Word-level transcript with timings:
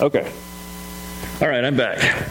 Okay. 0.00 0.32
All 1.40 1.48
right, 1.48 1.64
I'm 1.64 1.76
back. 1.76 2.28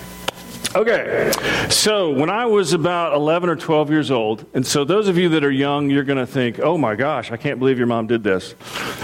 Okay, 0.76 1.31
so 1.70 2.12
when 2.12 2.29
I 2.29 2.46
was 2.46 2.73
about 2.73 3.13
11 3.13 3.49
or 3.49 3.55
12 3.55 3.89
years 3.89 4.12
old, 4.12 4.46
and 4.54 4.65
so 4.65 4.84
those 4.84 5.07
of 5.07 5.18
you 5.18 5.29
that 5.29 5.44
are 5.44 5.52
young, 5.52 5.89
you're 5.89 6.04
going 6.04 6.18
to 6.18 6.26
think, 6.26 6.60
oh 6.60 6.78
my 6.78 6.96
gosh, 6.96 7.31
I 7.31 7.38
can't 7.38 7.59
believe 7.59 7.77
your 7.77 7.88
mom 7.88 8.07
did 8.07 8.23
this. 8.23 8.55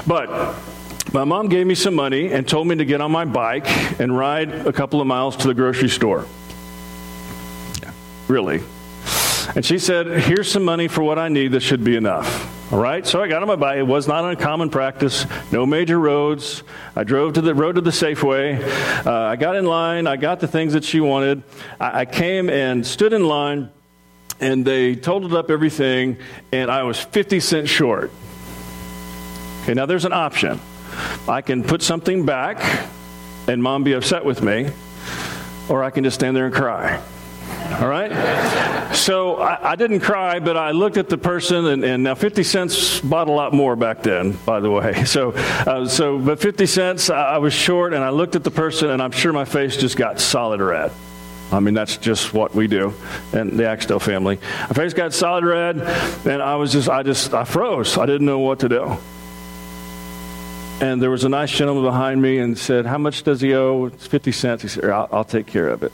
But 0.05 0.29
my 1.13 1.23
mom 1.23 1.47
gave 1.47 1.68
me 1.68 1.75
some 1.75 1.93
money 1.93 2.31
and 2.31 2.47
told 2.47 2.68
me 2.68 2.75
to 2.75 2.86
get 2.86 2.99
on 2.99 3.11
my 3.11 3.23
bike 3.23 3.68
and 3.99 4.18
ride 4.18 4.49
a 4.68 4.73
couple 4.73 4.99
of 4.99 5.07
miles 5.07 5.38
to 5.38 5.47
the 5.47 5.54
grocery 5.54 5.89
store. 5.89 6.25
Really. 8.27 8.61
And 9.55 9.65
she 9.65 9.79
said, 9.79 10.07
here's 10.07 10.52
some 10.52 10.65
money 10.65 10.89
for 10.89 11.04
what 11.04 11.18
I 11.18 11.29
need. 11.29 11.54
This 11.54 11.63
should 11.63 11.84
be 11.84 11.95
enough. 11.95 12.57
All 12.70 12.79
right, 12.79 13.07
so 13.07 13.23
I 13.23 13.29
got 13.29 13.41
on 13.41 13.47
my 13.47 13.55
bike. 13.55 13.77
It 13.77 13.84
was 13.84 14.09
not 14.09 14.25
uncommon 14.25 14.70
practice. 14.70 15.25
No 15.53 15.66
major 15.66 15.98
roads. 15.98 16.63
I 16.98 17.05
drove 17.05 17.31
to 17.34 17.41
the 17.41 17.55
road 17.55 17.75
to 17.75 17.81
the 17.81 17.91
Safeway. 17.91 18.62
Uh, 19.05 19.12
I 19.13 19.38
got 19.38 19.55
in 19.55 19.66
line. 19.66 20.05
I 20.05 20.17
got 20.17 20.41
the 20.41 20.49
things 20.49 20.73
that 20.73 20.84
she 20.84 20.99
wanted. 20.99 21.44
I, 21.80 22.02
I 22.02 22.05
came 22.05 22.49
and 22.49 22.85
stood 22.85 23.13
in 23.13 23.25
line, 23.25 23.72
and 24.41 24.66
they 24.66 24.95
totaled 24.95 25.34
up 25.34 25.49
everything, 25.49 26.17
and 26.52 26.70
I 26.70 26.84
was 26.84 26.99
50 26.99 27.39
cents 27.39 27.70
short. 27.70 28.11
Okay, 29.63 29.73
now 29.73 29.86
there's 29.86 30.03
an 30.03 30.13
option. 30.13 30.59
I 31.25 31.39
can 31.39 31.63
put 31.63 31.81
something 31.81 32.25
back, 32.25 32.89
and 33.47 33.63
mom 33.63 33.86
be 33.86 33.94
upset 33.94 34.25
with 34.25 34.41
me, 34.41 34.70
or 35.70 35.86
I 35.86 35.89
can 35.89 36.03
just 36.03 36.16
stand 36.16 36.36
there 36.36 36.47
and 36.47 36.53
cry. 36.53 37.02
All 37.80 37.88
right? 37.88 38.66
So 38.98 39.38
I, 39.38 39.72
I, 39.72 39.76
didn't 39.76 40.00
cry, 40.00 40.40
but 40.40 40.58
I 40.58 40.72
looked 40.72 40.98
at 40.98 41.08
the 41.08 41.20
person, 41.20 41.68
and, 41.68 41.86
and, 41.86 42.04
now 42.04 42.16
50 42.16 42.42
cents 42.42 43.00
bought 43.00 43.28
a 43.28 43.32
lot 43.32 43.54
more 43.54 43.76
back 43.76 44.02
then, 44.02 44.32
by 44.46 44.60
the 44.60 44.72
way. 44.72 45.04
So, 45.06 45.32
uh, 45.32 45.88
so 45.88 46.18
but 46.20 46.39
50 46.39 46.66
cents, 46.66 47.09
I, 47.09 47.36
I 47.36 47.38
was 47.38 47.54
short, 47.54 47.94
and 47.94 48.04
I 48.04 48.09
looked 48.09 48.36
at 48.36 48.44
the 48.44 48.52
person, 48.52 48.89
and 48.89 49.02
I'm 49.02 49.12
sure 49.12 49.31
my 49.31 49.45
face 49.45 49.78
just 49.78 49.95
got 49.98 50.20
solid 50.20 50.59
red. 50.62 50.92
I 51.52 51.59
mean, 51.59 51.73
that's 51.73 51.98
just 51.98 52.34
what 52.34 52.54
we 52.54 52.67
do 52.67 52.94
in 53.31 53.56
the 53.56 53.67
Axtell 53.67 54.00
family. 54.00 54.39
My 54.62 54.73
face 54.73 54.94
got 54.94 55.14
solid 55.14 55.45
red, 55.45 55.80
and 56.26 56.42
I 56.42 56.56
was 56.56 56.73
just, 56.73 56.89
I 56.89 57.04
just, 57.04 57.34
I 57.34 57.45
froze. 57.45 57.98
I 57.98 58.06
didn't 58.06 58.26
know 58.26 58.39
what 58.39 58.59
to 58.59 58.70
do. 58.70 58.98
And 60.80 61.02
there 61.02 61.09
was 61.09 61.23
a 61.23 61.30
nice 61.30 61.50
gentleman 61.50 61.83
behind 61.83 62.22
me 62.22 62.38
and 62.38 62.56
said, 62.56 62.86
How 62.86 63.00
much 63.00 63.23
does 63.23 63.42
he 63.42 63.56
owe? 63.56 63.86
It's 63.86 64.06
50 64.06 64.31
cents. 64.31 64.61
He 64.61 64.67
said, 64.67 64.86
I'll, 64.86 65.09
I'll 65.11 65.23
take 65.23 65.47
care 65.47 65.70
of 65.70 65.81
it. 65.81 65.92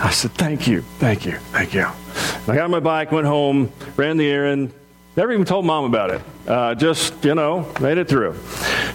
I 0.00 0.08
said, 0.10 0.30
Thank 0.32 0.66
you, 0.66 0.80
thank 0.98 1.26
you, 1.26 1.32
thank 1.52 1.74
you. 1.74 1.82
And 1.82 2.48
I 2.48 2.54
got 2.56 2.64
on 2.64 2.70
my 2.70 2.80
bike, 2.80 3.12
went 3.12 3.26
home, 3.26 3.70
ran 3.94 4.16
the 4.16 4.26
errand, 4.30 4.72
never 5.16 5.32
even 5.32 5.44
told 5.44 5.66
mom 5.66 5.84
about 5.84 6.10
it. 6.10 6.22
Uh, 6.46 6.74
just, 6.74 7.22
you 7.26 7.34
know, 7.34 7.70
made 7.78 7.98
it 7.98 8.08
through. 8.08 8.34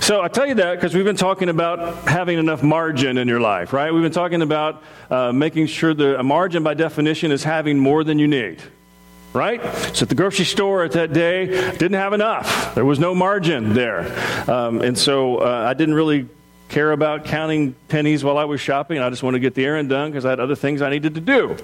So 0.02 0.22
I 0.22 0.28
tell 0.28 0.48
you 0.48 0.56
that 0.56 0.76
because 0.76 0.96
we've 0.96 1.06
been 1.06 1.16
talking 1.16 1.50
about 1.50 2.08
having 2.08 2.40
enough 2.40 2.64
margin 2.64 3.20
in 3.20 3.28
your 3.28 3.40
life, 3.40 3.74
right? 3.74 3.94
We've 3.94 4.02
been 4.02 4.12
talking 4.12 4.42
about 4.42 4.82
uh, 5.12 5.32
making 5.32 5.68
sure 5.68 5.94
that 5.94 6.20
a 6.20 6.24
margin 6.24 6.64
by 6.64 6.74
definition 6.74 7.32
is 7.32 7.44
having 7.44 7.78
more 7.78 8.04
than 8.04 8.18
you 8.18 8.28
need 8.28 8.60
right? 9.38 9.64
So 9.96 10.04
at 10.04 10.10
the 10.10 10.16
grocery 10.16 10.46
store 10.46 10.84
at 10.84 10.92
that 10.94 11.14
day, 11.14 11.46
didn't 11.72 11.94
have 11.94 12.14
enough. 12.14 12.76
There 12.76 12.86
was 12.86 13.00
no 13.00 13.14
margin 13.14 13.74
there. 13.74 14.02
Um, 14.50 14.82
and 14.82 14.98
so 14.98 15.38
uh, 15.38 15.66
I 15.70 15.74
didn't 15.74 15.96
really 15.96 16.28
care 16.70 16.92
about 16.92 17.26
counting 17.26 17.74
pennies 17.88 18.24
while 18.24 18.38
I 18.38 18.44
was 18.46 18.60
shopping. 18.60 19.00
I 19.00 19.10
just 19.10 19.24
wanted 19.24 19.38
to 19.38 19.42
get 19.42 19.54
the 19.54 19.66
errand 19.66 19.90
done 19.90 20.12
because 20.12 20.26
I 20.26 20.32
had 20.32 20.40
other 20.40 20.56
things 20.56 20.82
I 20.82 20.90
needed 20.90 21.16
to 21.16 21.22
do 21.22 21.56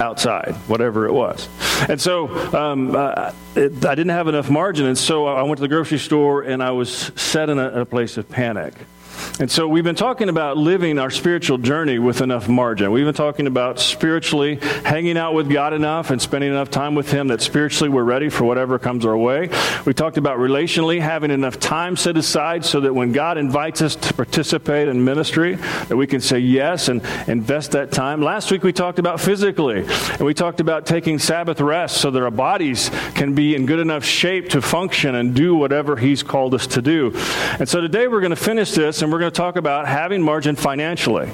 outside, 0.00 0.54
whatever 0.66 1.06
it 1.06 1.12
was. 1.12 1.48
And 1.88 2.00
so 2.00 2.28
um, 2.56 2.96
uh, 2.96 3.32
it, 3.54 3.84
I 3.84 3.94
didn't 3.94 4.10
have 4.10 4.28
enough 4.28 4.50
margin. 4.50 4.86
And 4.86 4.98
so 4.98 5.26
I 5.26 5.42
went 5.42 5.58
to 5.58 5.62
the 5.62 5.68
grocery 5.68 5.98
store 5.98 6.42
and 6.42 6.62
I 6.62 6.72
was 6.72 6.90
set 7.14 7.50
in 7.50 7.58
a, 7.58 7.82
a 7.82 7.84
place 7.84 8.16
of 8.16 8.28
panic. 8.28 8.74
And 9.40 9.50
so 9.50 9.66
we've 9.66 9.82
been 9.82 9.96
talking 9.96 10.28
about 10.28 10.58
living 10.58 10.98
our 10.98 11.10
spiritual 11.10 11.56
journey 11.56 11.98
with 11.98 12.20
enough 12.20 12.50
margin. 12.50 12.92
We've 12.92 13.06
been 13.06 13.14
talking 13.14 13.46
about 13.46 13.80
spiritually 13.80 14.56
hanging 14.84 15.16
out 15.16 15.32
with 15.32 15.50
God 15.50 15.72
enough 15.72 16.10
and 16.10 16.20
spending 16.20 16.50
enough 16.50 16.70
time 16.70 16.94
with 16.94 17.10
Him 17.10 17.28
that 17.28 17.40
spiritually 17.40 17.88
we're 17.88 18.04
ready 18.04 18.28
for 18.28 18.44
whatever 18.44 18.78
comes 18.78 19.06
our 19.06 19.16
way. 19.16 19.48
We 19.86 19.94
talked 19.94 20.18
about 20.18 20.38
relationally 20.38 21.00
having 21.00 21.30
enough 21.30 21.58
time 21.58 21.96
set 21.96 22.18
aside 22.18 22.62
so 22.66 22.80
that 22.80 22.94
when 22.94 23.12
God 23.12 23.38
invites 23.38 23.80
us 23.80 23.96
to 23.96 24.12
participate 24.12 24.88
in 24.88 25.02
ministry, 25.02 25.54
that 25.54 25.96
we 25.96 26.06
can 26.06 26.20
say 26.20 26.38
yes 26.38 26.88
and 26.88 27.02
invest 27.26 27.72
that 27.72 27.90
time. 27.90 28.20
Last 28.20 28.50
week 28.50 28.62
we 28.62 28.72
talked 28.72 28.98
about 28.98 29.18
physically, 29.18 29.80
and 29.80 30.20
we 30.20 30.34
talked 30.34 30.60
about 30.60 30.84
taking 30.84 31.18
Sabbath 31.18 31.58
rest 31.60 31.96
so 32.02 32.10
that 32.10 32.22
our 32.22 32.30
bodies 32.30 32.90
can 33.14 33.34
be 33.34 33.54
in 33.54 33.64
good 33.64 33.80
enough 33.80 34.04
shape 34.04 34.50
to 34.50 34.60
function 34.60 35.14
and 35.14 35.34
do 35.34 35.54
whatever 35.54 35.96
He's 35.96 36.22
called 36.22 36.52
us 36.52 36.66
to 36.68 36.82
do. 36.82 37.12
And 37.58 37.66
so 37.66 37.80
today 37.80 38.06
we're 38.08 38.20
going 38.20 38.30
to 38.30 38.36
finish 38.36 38.72
this 38.72 39.00
and 39.00 39.10
we're 39.10 39.21
going 39.22 39.32
to 39.32 39.36
talk 39.36 39.56
about 39.56 39.86
having 39.86 40.20
margin 40.22 40.56
financially. 40.56 41.30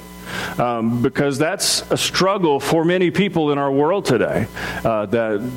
Um, 0.59 1.01
because 1.01 1.39
that's 1.39 1.89
a 1.91 1.97
struggle 1.97 2.59
for 2.59 2.85
many 2.85 3.09
people 3.09 3.51
in 3.51 3.57
our 3.57 3.71
world 3.71 4.05
today. 4.05 4.47
Uh, 4.83 5.07
that 5.07 5.51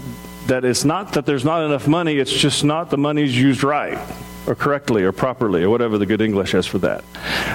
that 0.47 0.65
it's 0.65 0.85
not 0.85 1.13
that 1.13 1.27
there's 1.27 1.45
not 1.45 1.63
enough 1.63 1.87
money; 1.87 2.17
it's 2.17 2.33
just 2.33 2.65
not 2.65 2.89
the 2.89 2.97
money's 2.97 3.39
used 3.39 3.63
right 3.63 3.99
or 4.47 4.55
correctly 4.55 5.03
or 5.03 5.13
properly 5.13 5.63
or 5.63 5.69
whatever 5.69 5.99
the 5.99 6.07
good 6.07 6.23
English 6.23 6.55
is 6.55 6.67
for 6.67 6.79
that. 6.79 7.05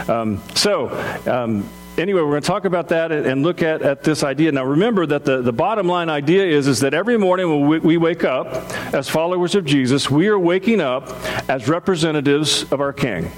Um, 0.08 0.42
so. 0.54 0.90
Um, 1.26 1.68
anyway, 1.98 2.22
we're 2.22 2.30
going 2.30 2.42
to 2.42 2.48
talk 2.48 2.66
about 2.66 2.90
that 2.90 3.12
and 3.12 3.42
look 3.42 3.64
at, 3.64 3.82
at 3.82 4.04
this 4.04 4.24
idea. 4.24 4.52
Now, 4.52 4.66
remember 4.66 5.08
that 5.08 5.26
the, 5.26 5.42
the 5.42 5.52
bottom 5.52 5.88
line 5.88 6.10
idea 6.10 6.46
is, 6.46 6.68
is 6.68 6.80
that 6.82 6.94
every 6.94 7.18
morning 7.18 7.50
when 7.50 7.68
we, 7.68 7.80
we 7.80 7.98
wake 7.98 8.24
up 8.24 8.48
as 8.94 9.10
followers 9.10 9.56
of 9.56 9.66
Jesus, 9.66 10.10
we 10.10 10.28
are 10.28 10.38
waking 10.38 10.80
up 10.80 11.10
as 11.50 11.68
representatives 11.68 12.72
of 12.72 12.80
our 12.82 12.94
King. 12.94 13.32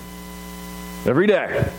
Every 1.05 1.27
day. 1.27 1.69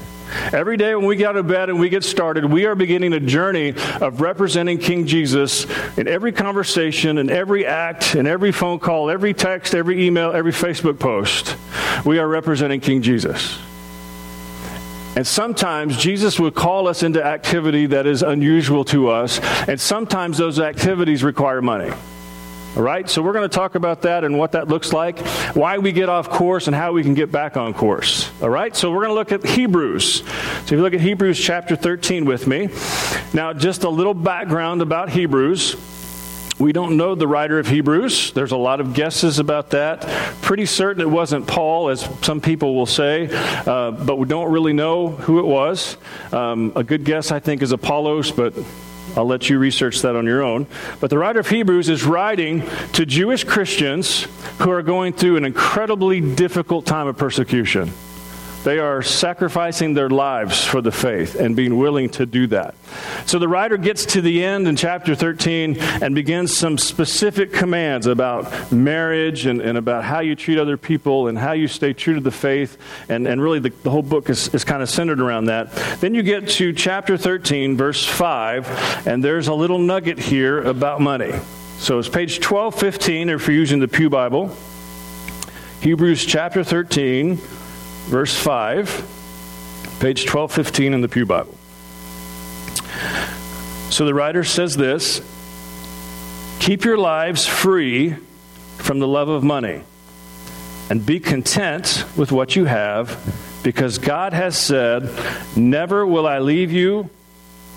Every 0.53 0.77
day 0.77 0.95
when 0.95 1.07
we 1.07 1.17
get 1.17 1.31
out 1.31 1.37
of 1.37 1.49
bed 1.49 1.71
and 1.71 1.81
we 1.81 1.89
get 1.89 2.05
started, 2.05 2.45
we 2.45 2.65
are 2.65 2.75
beginning 2.75 3.13
a 3.13 3.21
journey 3.21 3.75
of 4.01 4.21
representing 4.21 4.79
King 4.79 5.07
Jesus 5.07 5.67
in 5.99 6.07
every 6.07 6.33
conversation, 6.33 7.19
in 7.19 7.31
every 7.31 7.67
act, 7.67 8.15
in 8.15 8.27
every 8.27 8.53
phone 8.53 8.79
call, 8.79 9.11
every 9.11 9.35
text, 9.35 9.75
every 9.75 10.07
email, 10.07 10.31
every 10.33 10.53
Facebook 10.53 10.99
post. 10.99 11.57
We 12.05 12.19
are 12.19 12.29
representing 12.29 12.81
King 12.81 13.03
Jesus. 13.03 13.59
And 15.17 15.27
sometimes 15.27 15.97
Jesus 15.97 16.39
would 16.39 16.55
call 16.55 16.87
us 16.87 17.03
into 17.03 17.23
activity 17.23 17.87
that 17.87 18.07
is 18.07 18.23
unusual 18.23 18.85
to 18.87 19.11
us, 19.11 19.41
and 19.69 19.81
sometimes 19.81 20.39
those 20.39 20.61
activities 20.61 21.25
require 21.25 21.61
money. 21.61 21.93
All 22.77 22.83
right, 22.85 23.11
so 23.11 23.21
we're 23.21 23.33
going 23.33 23.49
to 23.49 23.55
talk 23.55 23.75
about 23.75 24.03
that 24.03 24.23
and 24.23 24.39
what 24.39 24.53
that 24.53 24.69
looks 24.69 24.93
like, 24.93 25.19
why 25.57 25.79
we 25.79 25.91
get 25.91 26.09
off 26.09 26.31
course, 26.31 26.69
and 26.69 26.77
how 26.77 26.93
we 26.93 27.03
can 27.03 27.15
get 27.15 27.33
back 27.33 27.57
on 27.57 27.75
course. 27.75 28.30
All 28.43 28.49
right, 28.49 28.75
so 28.75 28.91
we're 28.91 29.05
going 29.05 29.11
to 29.11 29.15
look 29.15 29.33
at 29.33 29.45
Hebrews. 29.45 30.23
So 30.23 30.25
if 30.63 30.71
you 30.71 30.81
look 30.81 30.95
at 30.95 31.03
Hebrews 31.03 31.39
chapter 31.39 31.77
13 31.77 32.25
with 32.25 32.47
me. 32.47 32.71
Now, 33.35 33.53
just 33.53 33.85
a 33.85 33.91
little 33.91 34.15
background 34.15 34.81
about 34.81 35.11
Hebrews. 35.11 35.77
We 36.59 36.73
don't 36.73 36.97
know 36.97 37.15
the 37.15 37.29
writer 37.29 37.59
of 37.59 37.67
Hebrews. 37.67 38.33
There's 38.33 38.53
a 38.53 38.57
lot 38.57 38.81
of 38.81 38.95
guesses 38.95 39.41
about 39.41 39.71
that. 39.71 40.01
Pretty 40.41 40.65
certain 40.65 41.03
it 41.03 41.11
wasn't 41.11 41.47
Paul, 41.47 41.91
as 41.91 42.09
some 42.23 42.41
people 42.41 42.75
will 42.75 42.87
say, 42.87 43.29
uh, 43.31 43.91
but 43.91 44.17
we 44.17 44.27
don't 44.27 44.51
really 44.51 44.73
know 44.73 45.09
who 45.09 45.39
it 45.41 45.47
was. 45.47 45.99
Um, 46.33 46.73
a 46.77 46.83
good 46.83 47.05
guess, 47.05 47.31
I 47.33 47.41
think, 47.41 47.61
is 47.61 47.73
Apollos, 47.73 48.31
but 48.31 48.55
I'll 49.19 49.27
let 49.27 49.51
you 49.51 49.59
research 49.59 50.01
that 50.01 50.17
on 50.17 50.25
your 50.25 50.43
own. 50.43 50.67
But 50.99 51.11
the 51.11 51.19
writer 51.19 51.41
of 51.41 51.49
Hebrews 51.51 51.91
is 51.91 52.05
writing 52.05 52.63
to 52.95 53.05
Jewish 53.05 53.45
Christians 53.45 54.23
who 54.61 54.71
are 54.71 54.83
going 54.83 55.13
through 55.13 55.37
an 55.37 55.45
incredibly 55.45 56.23
difficult 56.23 56.87
time 56.87 57.07
of 57.07 57.19
persecution. 57.19 57.93
They 58.63 58.79
are 58.79 59.01
sacrificing 59.01 59.95
their 59.95 60.11
lives 60.11 60.65
for 60.65 60.83
the 60.83 60.93
faith 60.93 61.35
and 61.35 61.57
being 61.57 61.79
willing 61.79 62.11
to 62.11 62.27
do 62.27 62.47
that. 62.49 62.75
So 63.25 63.39
the 63.39 63.49
writer 63.49 63.79
gets 63.79 64.05
to 64.07 64.21
the 64.21 64.45
end 64.45 64.69
in 64.69 64.77
chapter 64.77 65.15
13 65.15 65.79
and 65.81 66.15
begins 66.15 66.55
some 66.57 66.77
specific 66.77 67.55
commands 67.55 68.07
about 68.07 68.71
marriage 68.71 69.47
and, 69.47 69.63
and 69.63 69.79
about 69.79 70.05
how 70.05 70.21
you 70.21 70.35
treat 70.35 70.59
other 70.59 70.77
people 70.77 71.29
and 71.29 71.39
how 71.39 71.53
you 71.53 71.69
stay 71.69 71.95
true 71.95 72.15
to 72.15 72.21
the 72.21 72.31
faith. 72.31 72.77
And, 73.09 73.27
and 73.27 73.43
really, 73.43 73.61
the, 73.61 73.71
the 73.83 73.91
whole 73.91 74.03
book 74.03 74.29
is, 74.29 74.53
is 74.55 74.63
kind 74.63 74.83
of 74.83 74.91
centered 74.91 75.21
around 75.21 75.47
that. 75.47 75.73
Then 76.01 76.15
you 76.15 76.23
get 76.23 76.49
to 76.51 76.75
chapter 76.75 77.17
13, 77.17 77.79
verse 77.79 78.05
5, 78.05 79.07
and 79.07 79.25
there's 79.25 79.49
a 79.49 79.55
little 79.55 79.79
nugget 79.79 80.19
here 80.19 80.61
about 80.63 81.01
money. 81.01 81.33
So 81.79 81.99
it's 81.99 82.11
page 82.11 82.45
1215 82.45 83.31
if 83.31 83.47
you're 83.47 83.57
using 83.57 83.81
the 83.81 83.89
Pew 83.89 84.11
Bible. 84.11 84.55
Hebrews 85.81 86.27
chapter 86.27 86.63
13 86.63 87.39
verse 88.11 88.37
5, 88.37 88.89
page 90.01 90.23
1215 90.23 90.95
in 90.95 91.01
the 91.01 91.09
Pew 91.09 91.25
Bible. 91.25 91.57
So 93.91 94.05
the 94.05 94.15
writer 94.15 94.43
says 94.43 94.77
this 94.77 95.21
Keep 96.59 96.85
your 96.85 96.99
lives 96.99 97.47
free 97.47 98.17
from 98.79 98.99
the 98.99 99.07
love 99.07 99.29
of 99.29 99.45
money 99.45 99.83
and 100.91 101.07
be 101.07 101.21
content 101.21 102.05
with 102.17 102.33
what 102.33 102.57
you 102.57 102.65
have 102.65 103.17
because 103.63 103.99
God 103.99 104.33
has 104.33 104.59
said, 104.59 105.09
Never 105.57 106.05
will 106.05 106.27
I 106.27 106.41
leave 106.41 106.73
you, 106.73 107.11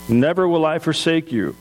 never 0.09 0.47
will 0.47 0.65
I 0.65 0.79
forsake 0.79 1.31
you. 1.31 1.55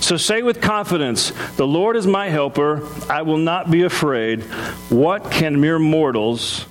So 0.00 0.16
say 0.16 0.42
with 0.42 0.60
confidence, 0.60 1.30
The 1.56 1.66
Lord 1.66 1.96
is 1.96 2.08
my 2.08 2.28
helper. 2.28 2.88
I 3.08 3.22
will 3.22 3.38
not 3.38 3.70
be 3.70 3.82
afraid. 3.82 4.42
What 4.90 5.30
can 5.30 5.60
mere 5.60 5.78
mortals 5.78 6.66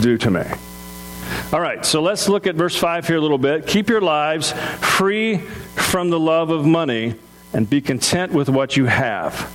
do 0.00 0.18
to 0.18 0.30
me? 0.30 0.44
All 1.54 1.60
right, 1.60 1.86
so 1.86 2.02
let's 2.02 2.28
look 2.28 2.48
at 2.48 2.56
verse 2.56 2.74
5 2.74 3.06
here 3.06 3.16
a 3.16 3.20
little 3.20 3.38
bit. 3.38 3.68
Keep 3.68 3.88
your 3.88 4.00
lives 4.00 4.50
free 4.80 5.36
from 5.36 6.10
the 6.10 6.18
love 6.18 6.50
of 6.50 6.66
money 6.66 7.14
and 7.52 7.70
be 7.70 7.80
content 7.80 8.32
with 8.32 8.48
what 8.48 8.76
you 8.76 8.86
have. 8.86 9.52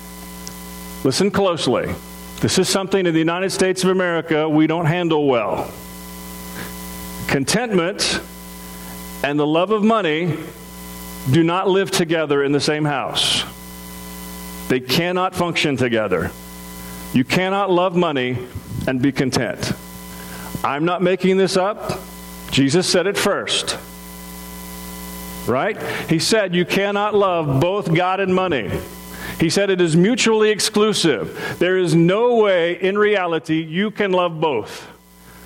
Listen 1.04 1.30
closely. 1.30 1.94
This 2.40 2.58
is 2.58 2.70
something 2.70 3.06
in 3.06 3.12
the 3.12 3.20
United 3.20 3.50
States 3.50 3.84
of 3.84 3.90
America 3.90 4.48
we 4.48 4.66
don't 4.66 4.86
handle 4.86 5.28
well. 5.28 5.70
Contentment 7.28 8.22
and 9.22 9.38
the 9.38 9.46
love 9.46 9.72
of 9.72 9.84
money 9.84 10.38
do 11.32 11.44
not 11.44 11.68
live 11.68 11.92
together 11.92 12.42
in 12.42 12.54
the 12.54 12.62
same 12.62 12.86
house. 12.86 13.44
They 14.70 14.80
cannot 14.80 15.36
function 15.36 15.76
together. 15.76 16.32
You 17.12 17.26
cannot 17.26 17.70
love 17.70 17.94
money 17.94 18.38
and 18.88 19.02
be 19.02 19.12
content. 19.12 19.74
I'm 20.64 20.86
not 20.86 21.02
making 21.02 21.38
this 21.38 21.58
up. 21.58 22.00
Jesus 22.52 22.88
said 22.88 23.08
it 23.08 23.18
first. 23.18 23.78
Right? 25.48 25.82
He 26.10 26.20
said 26.20 26.54
you 26.54 26.66
cannot 26.66 27.16
love 27.16 27.60
both 27.60 27.94
God 27.94 28.20
and 28.20 28.34
money. 28.34 28.70
He 29.40 29.50
said 29.50 29.70
it 29.70 29.80
is 29.80 29.96
mutually 29.96 30.50
exclusive. 30.50 31.58
There 31.60 31.78
is 31.78 31.96
no 31.96 32.36
way 32.36 32.74
in 32.74 32.98
reality 32.98 33.62
you 33.62 33.90
can 33.90 34.12
love 34.12 34.42
both. 34.42 34.88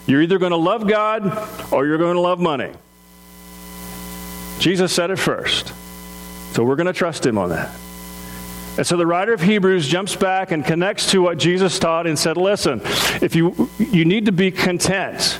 You're 0.07 0.21
either 0.21 0.39
going 0.39 0.51
to 0.51 0.57
love 0.57 0.87
God 0.87 1.23
or 1.71 1.85
you're 1.85 1.97
going 1.97 2.15
to 2.15 2.21
love 2.21 2.39
money. 2.39 2.71
Jesus 4.59 4.91
said 4.91 5.11
it 5.11 5.19
first. 5.19 5.73
So 6.53 6.63
we're 6.63 6.75
going 6.75 6.87
to 6.87 6.93
trust 6.93 7.25
him 7.25 7.37
on 7.37 7.49
that. 7.49 7.71
And 8.75 8.87
so 8.87 8.97
the 8.97 9.05
writer 9.05 9.33
of 9.33 9.41
Hebrews 9.41 9.87
jumps 9.87 10.15
back 10.15 10.51
and 10.51 10.65
connects 10.65 11.11
to 11.11 11.21
what 11.21 11.37
Jesus 11.37 11.77
taught 11.77 12.07
and 12.07 12.17
said, 12.17 12.37
listen, 12.37 12.81
if 13.21 13.35
you 13.35 13.69
you 13.77 14.03
need 14.03 14.25
to 14.25 14.31
be 14.31 14.49
content. 14.49 15.39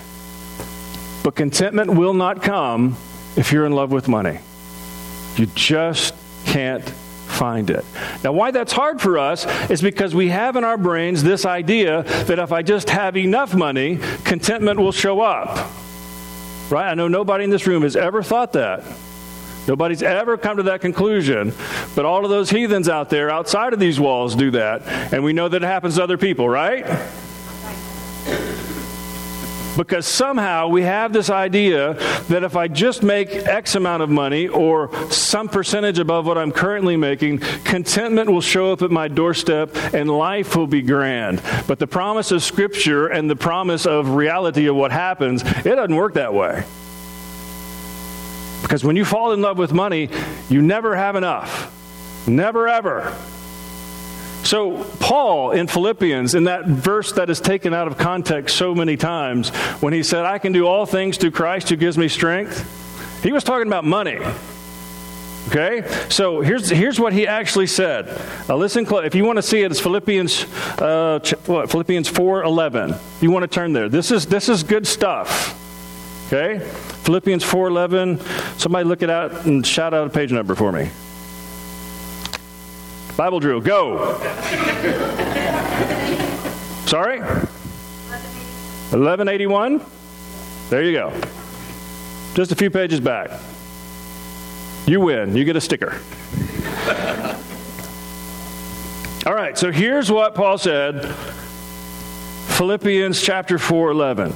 But 1.24 1.34
contentment 1.34 1.94
will 1.94 2.14
not 2.14 2.42
come 2.42 2.96
if 3.36 3.50
you're 3.50 3.66
in 3.66 3.72
love 3.72 3.90
with 3.90 4.08
money. 4.08 4.38
You 5.36 5.46
just 5.46 6.14
can't 6.44 6.88
find 6.88 7.70
it. 7.70 7.84
Now, 8.22 8.32
why 8.32 8.52
that's 8.52 8.72
hard 8.72 9.00
for 9.00 9.18
us 9.18 9.46
is 9.70 9.82
because 9.82 10.14
we 10.14 10.28
have 10.28 10.54
in 10.54 10.62
our 10.62 10.76
brains 10.76 11.22
this 11.22 11.44
idea 11.44 12.02
that 12.02 12.38
if 12.38 12.52
I 12.52 12.62
just 12.62 12.90
have 12.90 13.16
enough 13.16 13.54
money, 13.54 13.98
contentment 14.24 14.78
will 14.78 14.92
show 14.92 15.20
up. 15.20 15.70
Right? 16.70 16.88
I 16.88 16.94
know 16.94 17.08
nobody 17.08 17.44
in 17.44 17.50
this 17.50 17.66
room 17.66 17.82
has 17.82 17.96
ever 17.96 18.22
thought 18.22 18.52
that. 18.52 18.84
Nobody's 19.66 20.02
ever 20.02 20.36
come 20.36 20.58
to 20.58 20.62
that 20.64 20.80
conclusion, 20.80 21.52
but 21.94 22.04
all 22.04 22.24
of 22.24 22.30
those 22.30 22.50
heathens 22.50 22.88
out 22.88 23.08
there 23.08 23.30
outside 23.30 23.72
of 23.72 23.80
these 23.80 23.98
walls 23.98 24.34
do 24.34 24.50
that, 24.52 24.82
and 25.12 25.24
we 25.24 25.32
know 25.32 25.48
that 25.48 25.62
it 25.62 25.66
happens 25.66 25.96
to 25.96 26.02
other 26.02 26.18
people, 26.18 26.48
right? 26.48 26.84
Because 29.76 30.06
somehow 30.06 30.68
we 30.68 30.82
have 30.82 31.12
this 31.12 31.30
idea 31.30 31.94
that 32.28 32.44
if 32.44 32.54
I 32.54 32.68
just 32.68 33.02
make 33.02 33.30
X 33.30 33.74
amount 33.74 34.04
of 34.04 34.10
money 34.10 34.46
or 34.46 34.90
some 35.10 35.48
percentage 35.48 35.98
above 35.98 36.26
what 36.26 36.38
I'm 36.38 36.52
currently 36.52 36.96
making, 36.96 37.38
contentment 37.64 38.30
will 38.30 38.40
show 38.40 38.70
up 38.70 38.82
at 38.82 38.92
my 38.92 39.08
doorstep 39.08 39.74
and 39.92 40.08
life 40.08 40.54
will 40.54 40.68
be 40.68 40.80
grand. 40.80 41.42
But 41.66 41.80
the 41.80 41.88
promise 41.88 42.30
of 42.30 42.42
Scripture 42.44 43.08
and 43.08 43.28
the 43.28 43.34
promise 43.34 43.84
of 43.84 44.10
reality 44.10 44.66
of 44.66 44.76
what 44.76 44.92
happens, 44.92 45.42
it 45.42 45.74
doesn't 45.74 45.96
work 45.96 46.14
that 46.14 46.32
way. 46.32 46.64
Because 48.64 48.82
when 48.82 48.96
you 48.96 49.04
fall 49.04 49.32
in 49.32 49.42
love 49.42 49.58
with 49.58 49.74
money, 49.74 50.08
you 50.48 50.62
never 50.62 50.96
have 50.96 51.16
enough. 51.16 51.70
Never, 52.26 52.66
ever. 52.66 53.14
So, 54.42 54.84
Paul 55.00 55.50
in 55.50 55.66
Philippians, 55.66 56.34
in 56.34 56.44
that 56.44 56.64
verse 56.66 57.12
that 57.12 57.28
is 57.28 57.40
taken 57.40 57.74
out 57.74 57.88
of 57.88 57.98
context 57.98 58.56
so 58.56 58.74
many 58.74 58.96
times, 58.96 59.50
when 59.80 59.92
he 59.92 60.02
said, 60.02 60.24
I 60.24 60.38
can 60.38 60.52
do 60.52 60.66
all 60.66 60.86
things 60.86 61.18
through 61.18 61.32
Christ 61.32 61.68
who 61.68 61.76
gives 61.76 61.98
me 61.98 62.08
strength, 62.08 63.22
he 63.22 63.32
was 63.32 63.44
talking 63.44 63.66
about 63.66 63.84
money. 63.84 64.18
Okay? 65.48 65.86
So 66.08 66.40
here's, 66.40 66.70
here's 66.70 66.98
what 66.98 67.12
he 67.12 67.26
actually 67.26 67.66
said. 67.66 68.18
Listen 68.48 68.86
close. 68.86 69.04
If 69.04 69.14
you 69.14 69.26
want 69.26 69.36
to 69.36 69.42
see 69.42 69.62
it, 69.62 69.70
it's 69.70 69.80
Philippians, 69.80 70.44
uh, 70.78 71.20
what, 71.44 71.70
Philippians 71.70 72.08
4 72.08 72.44
11. 72.44 72.90
If 72.92 73.22
you 73.22 73.30
want 73.30 73.42
to 73.42 73.48
turn 73.48 73.74
there. 73.74 73.90
This 73.90 74.10
is, 74.10 74.24
this 74.24 74.48
is 74.48 74.62
good 74.62 74.86
stuff. 74.86 75.60
Okay? 76.26 76.58
Philippians 77.04 77.44
4:11. 77.44 78.20
Somebody 78.58 78.84
look 78.84 79.02
it 79.02 79.10
out 79.10 79.46
and 79.46 79.66
shout 79.66 79.92
out 79.92 80.06
a 80.06 80.10
page 80.10 80.32
number 80.32 80.54
for 80.54 80.72
me. 80.72 80.88
Bible 83.16 83.40
drill, 83.40 83.60
go. 83.60 84.18
Sorry? 86.86 87.20
1181. 87.20 89.82
There 90.70 90.82
you 90.82 90.92
go. 90.92 91.12
Just 92.34 92.52
a 92.52 92.56
few 92.56 92.70
pages 92.70 93.00
back. 93.00 93.30
You 94.86 95.00
win. 95.00 95.36
You 95.36 95.44
get 95.44 95.56
a 95.56 95.60
sticker. 95.60 96.00
All 99.26 99.34
right, 99.34 99.56
so 99.56 99.72
here's 99.72 100.10
what 100.10 100.34
Paul 100.34 100.58
said. 100.58 101.06
Philippians 102.56 103.22
chapter 103.22 103.58
4, 103.58 103.90
11 103.90 104.34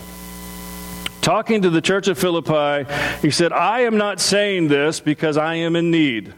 talking 1.28 1.60
to 1.60 1.68
the 1.68 1.82
church 1.82 2.08
of 2.08 2.18
Philippi, 2.18 2.90
he 3.20 3.30
said, 3.30 3.52
I 3.52 3.80
am 3.80 3.98
not 3.98 4.18
saying 4.18 4.68
this 4.68 4.98
because 4.98 5.36
I 5.36 5.56
am 5.56 5.76
in 5.76 5.90
need. 5.90 6.32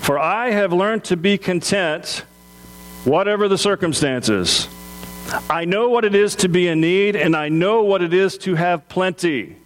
For 0.00 0.16
I 0.16 0.50
have 0.52 0.72
learned 0.72 1.02
to 1.06 1.16
be 1.16 1.36
content, 1.36 2.22
whatever 3.02 3.48
the 3.48 3.58
circumstances. 3.58 4.68
I 5.50 5.64
know 5.64 5.88
what 5.88 6.04
it 6.04 6.14
is 6.14 6.36
to 6.36 6.48
be 6.48 6.68
in 6.68 6.80
need, 6.80 7.16
and 7.16 7.34
I 7.34 7.48
know 7.48 7.82
what 7.82 8.00
it 8.00 8.14
is 8.14 8.38
to 8.38 8.54
have 8.54 8.88
plenty. 8.88 9.56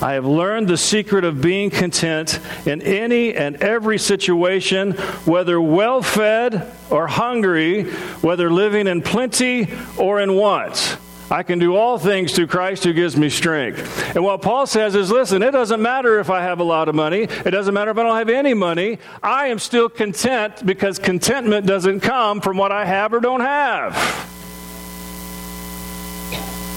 I 0.00 0.14
have 0.14 0.24
learned 0.24 0.68
the 0.68 0.78
secret 0.78 1.24
of 1.24 1.42
being 1.42 1.68
content 1.68 2.40
in 2.64 2.80
any 2.80 3.34
and 3.34 3.56
every 3.56 3.98
situation, 3.98 4.92
whether 5.26 5.60
well 5.60 6.00
fed 6.00 6.72
or 6.88 7.06
hungry, 7.06 7.84
whether 8.22 8.50
living 8.50 8.86
in 8.86 9.02
plenty 9.02 9.68
or 9.98 10.20
in 10.20 10.32
want. 10.32 10.96
I 11.30 11.42
can 11.42 11.58
do 11.58 11.76
all 11.76 11.98
things 11.98 12.32
through 12.32 12.46
Christ 12.46 12.84
who 12.84 12.94
gives 12.94 13.16
me 13.16 13.28
strength. 13.28 14.16
And 14.16 14.24
what 14.24 14.40
Paul 14.40 14.66
says 14.66 14.94
is 14.94 15.10
listen, 15.10 15.42
it 15.42 15.50
doesn't 15.50 15.82
matter 15.82 16.18
if 16.20 16.30
I 16.30 16.42
have 16.42 16.60
a 16.60 16.64
lot 16.64 16.88
of 16.88 16.94
money, 16.94 17.22
it 17.22 17.50
doesn't 17.50 17.74
matter 17.74 17.90
if 17.90 17.98
I 17.98 18.02
don't 18.02 18.16
have 18.16 18.30
any 18.30 18.54
money. 18.54 18.98
I 19.22 19.48
am 19.48 19.58
still 19.58 19.90
content 19.90 20.64
because 20.64 20.98
contentment 20.98 21.66
doesn't 21.66 22.00
come 22.00 22.40
from 22.40 22.56
what 22.56 22.72
I 22.72 22.86
have 22.86 23.12
or 23.12 23.20
don't 23.20 23.42
have. 23.42 23.94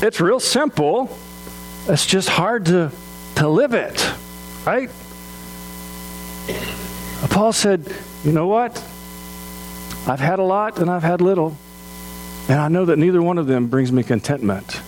It's 0.03 0.19
real 0.19 0.39
simple. 0.39 1.17
It's 1.87 2.05
just 2.05 2.27
hard 2.27 2.65
to, 2.65 2.91
to 3.35 3.47
live 3.47 3.73
it, 3.73 4.05
right? 4.65 4.89
Paul 7.29 7.53
said, 7.53 7.85
You 8.23 8.31
know 8.31 8.47
what? 8.47 8.75
I've 10.07 10.19
had 10.19 10.39
a 10.39 10.43
lot 10.43 10.79
and 10.79 10.89
I've 10.89 11.03
had 11.03 11.21
little. 11.21 11.55
And 12.49 12.59
I 12.59 12.67
know 12.67 12.85
that 12.85 12.97
neither 12.97 13.21
one 13.21 13.37
of 13.37 13.47
them 13.47 13.67
brings 13.67 13.91
me 13.91 14.03
contentment. 14.03 14.81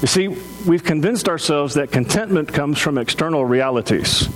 You 0.00 0.08
see, 0.08 0.28
we've 0.66 0.82
convinced 0.82 1.28
ourselves 1.28 1.74
that 1.74 1.92
contentment 1.92 2.52
comes 2.52 2.78
from 2.78 2.98
external 2.98 3.44
realities. 3.44 4.28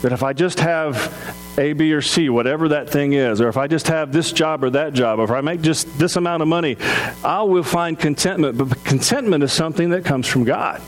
That 0.00 0.12
if 0.12 0.22
I 0.22 0.32
just 0.32 0.60
have 0.60 1.56
A, 1.58 1.74
B, 1.74 1.92
or 1.92 2.00
C, 2.00 2.28
whatever 2.28 2.68
that 2.68 2.88
thing 2.88 3.12
is, 3.12 3.40
or 3.40 3.48
if 3.48 3.56
I 3.56 3.66
just 3.66 3.88
have 3.88 4.10
this 4.12 4.32
job 4.32 4.64
or 4.64 4.70
that 4.70 4.94
job, 4.94 5.18
or 5.18 5.24
if 5.24 5.30
I 5.30 5.42
make 5.42 5.60
just 5.60 5.98
this 5.98 6.16
amount 6.16 6.42
of 6.42 6.48
money, 6.48 6.76
I 7.22 7.42
will 7.42 7.62
find 7.62 7.98
contentment. 7.98 8.56
But 8.56 8.84
contentment 8.84 9.44
is 9.44 9.52
something 9.52 9.90
that 9.90 10.04
comes 10.04 10.26
from 10.26 10.44
God. 10.44 10.80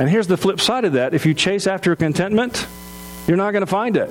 And 0.00 0.08
here's 0.08 0.26
the 0.26 0.36
flip 0.36 0.60
side 0.60 0.84
of 0.84 0.94
that 0.94 1.14
if 1.14 1.26
you 1.26 1.34
chase 1.34 1.66
after 1.66 1.94
contentment, 1.94 2.66
you're 3.26 3.36
not 3.36 3.52
going 3.52 3.60
to 3.60 3.70
find 3.70 3.96
it. 3.96 4.10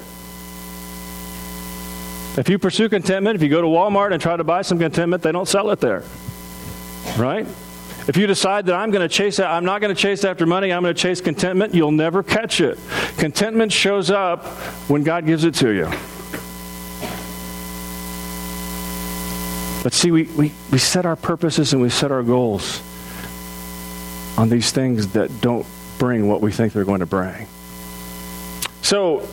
If 2.38 2.48
you 2.48 2.60
pursue 2.60 2.90
contentment, 2.90 3.36
if 3.36 3.42
you 3.42 3.50
go 3.50 3.62
to 3.62 3.68
Walmart 3.68 4.14
and 4.14 4.22
try 4.22 4.38
to 4.38 4.44
buy 4.44 4.62
some 4.62 4.80
contentment, 4.80 5.24
they 5.24 5.32
don't 5.32 5.48
sell 5.48 5.72
it 5.72 5.80
there. 5.80 6.04
Right? 7.18 7.46
If 8.08 8.18
you 8.18 8.28
decide 8.28 8.66
that 8.68 8.76
I'm 8.76 8.92
going 8.92 9.08
to 9.08 9.14
chase 9.14 9.40
I'm 9.40 9.66
not 9.66 9.82
going 9.82 9.94
to 9.94 10.02
chase 10.02 10.24
after 10.24 10.46
money, 10.46 10.72
I'm 10.72 10.82
going 10.82 10.96
to 10.96 11.00
chase 11.00 11.22
contentment, 11.22 11.76
you'll 11.76 11.92
never 11.92 12.24
catch 12.24 12.62
it. 12.62 12.80
Contentment 13.18 13.72
shows 13.72 14.10
up 14.10 14.46
when 14.90 15.04
God 15.04 15.26
gives 15.26 15.44
it 15.44 15.54
to 15.56 15.70
you. 15.70 15.86
But 19.84 19.94
see, 19.94 20.12
we, 20.12 20.24
we, 20.24 20.52
we 20.72 20.78
set 20.78 21.06
our 21.06 21.16
purposes 21.16 21.74
and 21.74 21.82
we 21.82 21.90
set 21.90 22.12
our 22.12 22.24
goals 22.24 22.82
on 24.38 24.50
these 24.50 24.72
things 24.72 25.10
that 25.10 25.42
don't 25.42 25.66
bring 25.98 26.28
what 26.28 26.42
we 26.42 26.52
think 26.52 26.74
they're 26.74 26.86
going 26.86 27.00
to 27.02 27.06
bring. 27.06 27.48
So, 28.82 29.28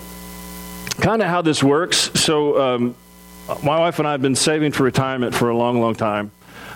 kind 1.01 1.23
of 1.23 1.29
how 1.29 1.43
this 1.43 1.63
works. 1.63 2.11
So, 2.21 2.61
um, 2.61 2.95
my 3.63 3.79
wife 3.79 3.99
and 3.99 4.09
I 4.09 4.13
have 4.13 4.23
been 4.23 4.35
saving 4.35 4.73
for 4.73 4.83
retirement 4.83 5.35
for 5.35 5.51
a 5.51 5.57
long, 5.57 5.81
long 5.81 5.95
time. 5.95 6.33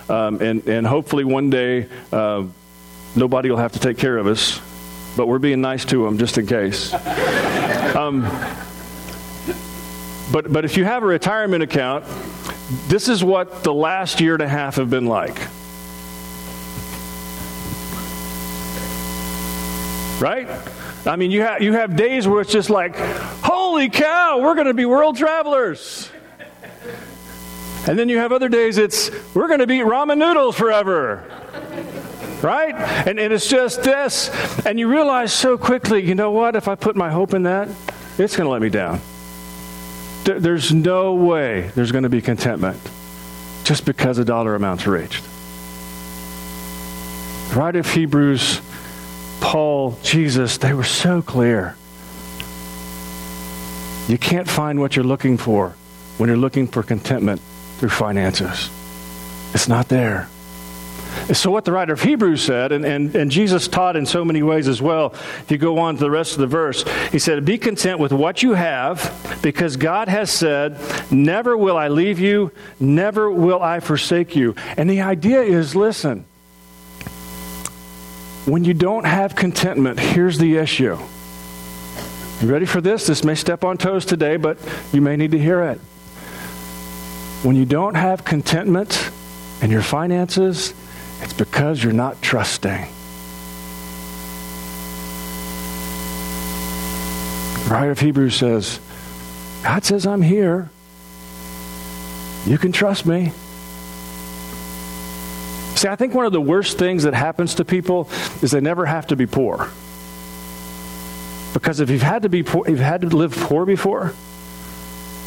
Um, 0.08 0.40
and, 0.40 0.66
and 0.68 0.86
hopefully 0.86 1.24
one 1.24 1.50
day 1.50 1.88
uh, 2.12 2.44
nobody 3.16 3.50
will 3.50 3.58
have 3.58 3.72
to 3.72 3.80
take 3.80 3.98
care 3.98 4.16
of 4.18 4.26
us. 4.26 4.60
but 5.16 5.26
we're 5.26 5.38
being 5.38 5.60
nice 5.60 5.84
to 5.86 6.04
them 6.04 6.18
just 6.18 6.38
in 6.38 6.46
case. 6.46 6.94
Um, 7.90 8.22
but, 10.32 10.52
but 10.52 10.64
if 10.64 10.76
you 10.76 10.84
have 10.84 11.02
a 11.02 11.06
retirement 11.06 11.64
account, 11.64 12.04
this 12.86 13.08
is 13.08 13.24
what 13.24 13.64
the 13.64 13.74
last 13.74 14.20
year 14.20 14.34
and 14.34 14.42
a 14.42 14.48
half 14.48 14.76
have 14.76 14.88
been 14.88 15.06
like. 15.06 15.36
Right? 20.20 20.48
I 21.06 21.16
mean, 21.16 21.30
you, 21.30 21.44
ha- 21.44 21.58
you 21.60 21.72
have 21.72 21.96
days 21.96 22.28
where 22.28 22.40
it's 22.40 22.52
just 22.52 22.70
like, 22.70 22.96
holy 22.96 23.88
cow, 23.88 24.40
we're 24.40 24.54
going 24.54 24.66
to 24.66 24.74
be 24.74 24.84
world 24.84 25.16
travelers. 25.16 26.10
And 27.86 27.98
then 27.98 28.08
you 28.08 28.18
have 28.18 28.32
other 28.32 28.48
days 28.48 28.76
it's, 28.76 29.10
we're 29.34 29.48
going 29.48 29.60
to 29.60 29.66
be 29.66 29.78
ramen 29.78 30.18
noodles 30.18 30.56
forever. 30.56 31.24
Right? 32.42 32.74
And, 32.74 33.18
and 33.18 33.32
it's 33.32 33.48
just 33.48 33.82
this. 33.82 34.30
And 34.66 34.78
you 34.78 34.88
realize 34.88 35.32
so 35.32 35.56
quickly, 35.56 36.02
you 36.06 36.14
know 36.14 36.30
what? 36.30 36.56
If 36.56 36.68
I 36.68 36.74
put 36.74 36.96
my 36.96 37.10
hope 37.10 37.34
in 37.34 37.44
that, 37.44 37.68
it's 38.18 38.36
going 38.36 38.46
to 38.46 38.50
let 38.50 38.60
me 38.60 38.68
down. 38.68 39.00
There, 40.24 40.38
there's 40.38 40.72
no 40.72 41.14
way 41.14 41.70
there's 41.74 41.92
going 41.92 42.04
to 42.04 42.10
be 42.10 42.20
contentment 42.20 42.78
just 43.64 43.86
because 43.86 44.18
a 44.18 44.24
dollar 44.24 44.54
amount's 44.54 44.86
reached. 44.86 45.24
Right 47.54 47.74
If 47.74 47.94
Hebrews, 47.94 48.60
Paul, 49.40 49.98
Jesus, 50.02 50.58
they 50.58 50.72
were 50.72 50.84
so 50.84 51.22
clear. 51.22 51.76
You 54.08 54.18
can't 54.18 54.48
find 54.48 54.80
what 54.80 54.96
you're 54.96 55.04
looking 55.04 55.38
for 55.38 55.74
when 56.18 56.28
you're 56.28 56.36
looking 56.36 56.66
for 56.66 56.82
contentment 56.82 57.40
through 57.78 57.90
finances. 57.90 58.70
It's 59.54 59.68
not 59.68 59.88
there. 59.88 60.28
So, 61.32 61.50
what 61.50 61.64
the 61.64 61.72
writer 61.72 61.92
of 61.92 62.02
Hebrews 62.02 62.42
said, 62.42 62.72
and, 62.72 62.84
and, 62.84 63.14
and 63.14 63.30
Jesus 63.30 63.68
taught 63.68 63.96
in 63.96 64.04
so 64.04 64.24
many 64.24 64.42
ways 64.42 64.66
as 64.68 64.82
well, 64.82 65.12
if 65.42 65.50
you 65.50 65.58
go 65.58 65.78
on 65.78 65.94
to 65.94 66.00
the 66.00 66.10
rest 66.10 66.32
of 66.32 66.38
the 66.38 66.46
verse, 66.46 66.84
he 67.12 67.18
said, 67.18 67.44
Be 67.44 67.58
content 67.58 68.00
with 68.00 68.12
what 68.12 68.42
you 68.42 68.54
have, 68.54 69.38
because 69.42 69.76
God 69.76 70.08
has 70.08 70.30
said, 70.30 70.78
Never 71.10 71.56
will 71.56 71.76
I 71.76 71.88
leave 71.88 72.18
you, 72.18 72.52
never 72.78 73.30
will 73.30 73.62
I 73.62 73.80
forsake 73.80 74.34
you. 74.34 74.54
And 74.76 74.90
the 74.90 75.02
idea 75.02 75.42
is 75.42 75.76
listen, 75.76 76.24
when 78.46 78.64
you 78.64 78.74
don't 78.74 79.04
have 79.04 79.36
contentment, 79.36 79.98
here's 79.98 80.38
the 80.38 80.56
issue. 80.56 80.98
You 82.40 82.50
ready 82.50 82.64
for 82.64 82.80
this? 82.80 83.06
This 83.06 83.22
may 83.22 83.34
step 83.34 83.64
on 83.64 83.76
toes 83.76 84.06
today, 84.06 84.36
but 84.38 84.58
you 84.92 85.00
may 85.02 85.16
need 85.16 85.32
to 85.32 85.38
hear 85.38 85.62
it. 85.62 85.78
When 87.42 87.54
you 87.54 87.66
don't 87.66 87.94
have 87.94 88.24
contentment 88.24 89.10
in 89.60 89.70
your 89.70 89.82
finances, 89.82 90.72
it's 91.20 91.34
because 91.34 91.84
you're 91.84 91.92
not 91.92 92.22
trusting. 92.22 92.86
The 97.64 97.70
writer 97.70 97.90
of 97.90 98.00
Hebrews 98.00 98.36
says, 98.36 98.80
God 99.62 99.84
says, 99.84 100.06
I'm 100.06 100.22
here. 100.22 100.70
You 102.46 102.56
can 102.56 102.72
trust 102.72 103.04
me. 103.04 103.32
See, 105.80 105.88
I 105.88 105.96
think 105.96 106.12
one 106.12 106.26
of 106.26 106.32
the 106.32 106.42
worst 106.42 106.76
things 106.76 107.04
that 107.04 107.14
happens 107.14 107.54
to 107.54 107.64
people 107.64 108.06
is 108.42 108.50
they 108.50 108.60
never 108.60 108.84
have 108.84 109.06
to 109.06 109.16
be 109.16 109.24
poor. 109.24 109.70
Because 111.54 111.80
if 111.80 111.88
you've 111.88 112.02
had 112.02 112.24
to 112.24 112.28
be 112.28 112.42
poor, 112.42 112.68
you've 112.68 112.80
had 112.80 113.00
to 113.00 113.06
live 113.06 113.34
poor 113.34 113.64
before, 113.64 114.12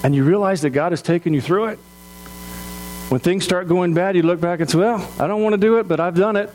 and 0.04 0.14
you 0.14 0.24
realize 0.24 0.62
that 0.62 0.70
God 0.70 0.92
has 0.92 1.02
taken 1.02 1.34
you 1.34 1.42
through 1.42 1.70
it, 1.70 1.80
when 3.10 3.20
things 3.20 3.44
start 3.44 3.68
going 3.68 3.96
bad, 3.96 4.16
you 4.16 4.22
look 4.22 4.40
back 4.40 4.60
and 4.60 4.70
say, 4.70 4.78
Well, 4.78 5.12
I 5.18 5.26
don't 5.26 5.42
want 5.42 5.54
to 5.54 5.58
do 5.58 5.80
it, 5.80 5.88
but 5.88 6.00
I've 6.00 6.14
done 6.14 6.36
it. 6.36 6.52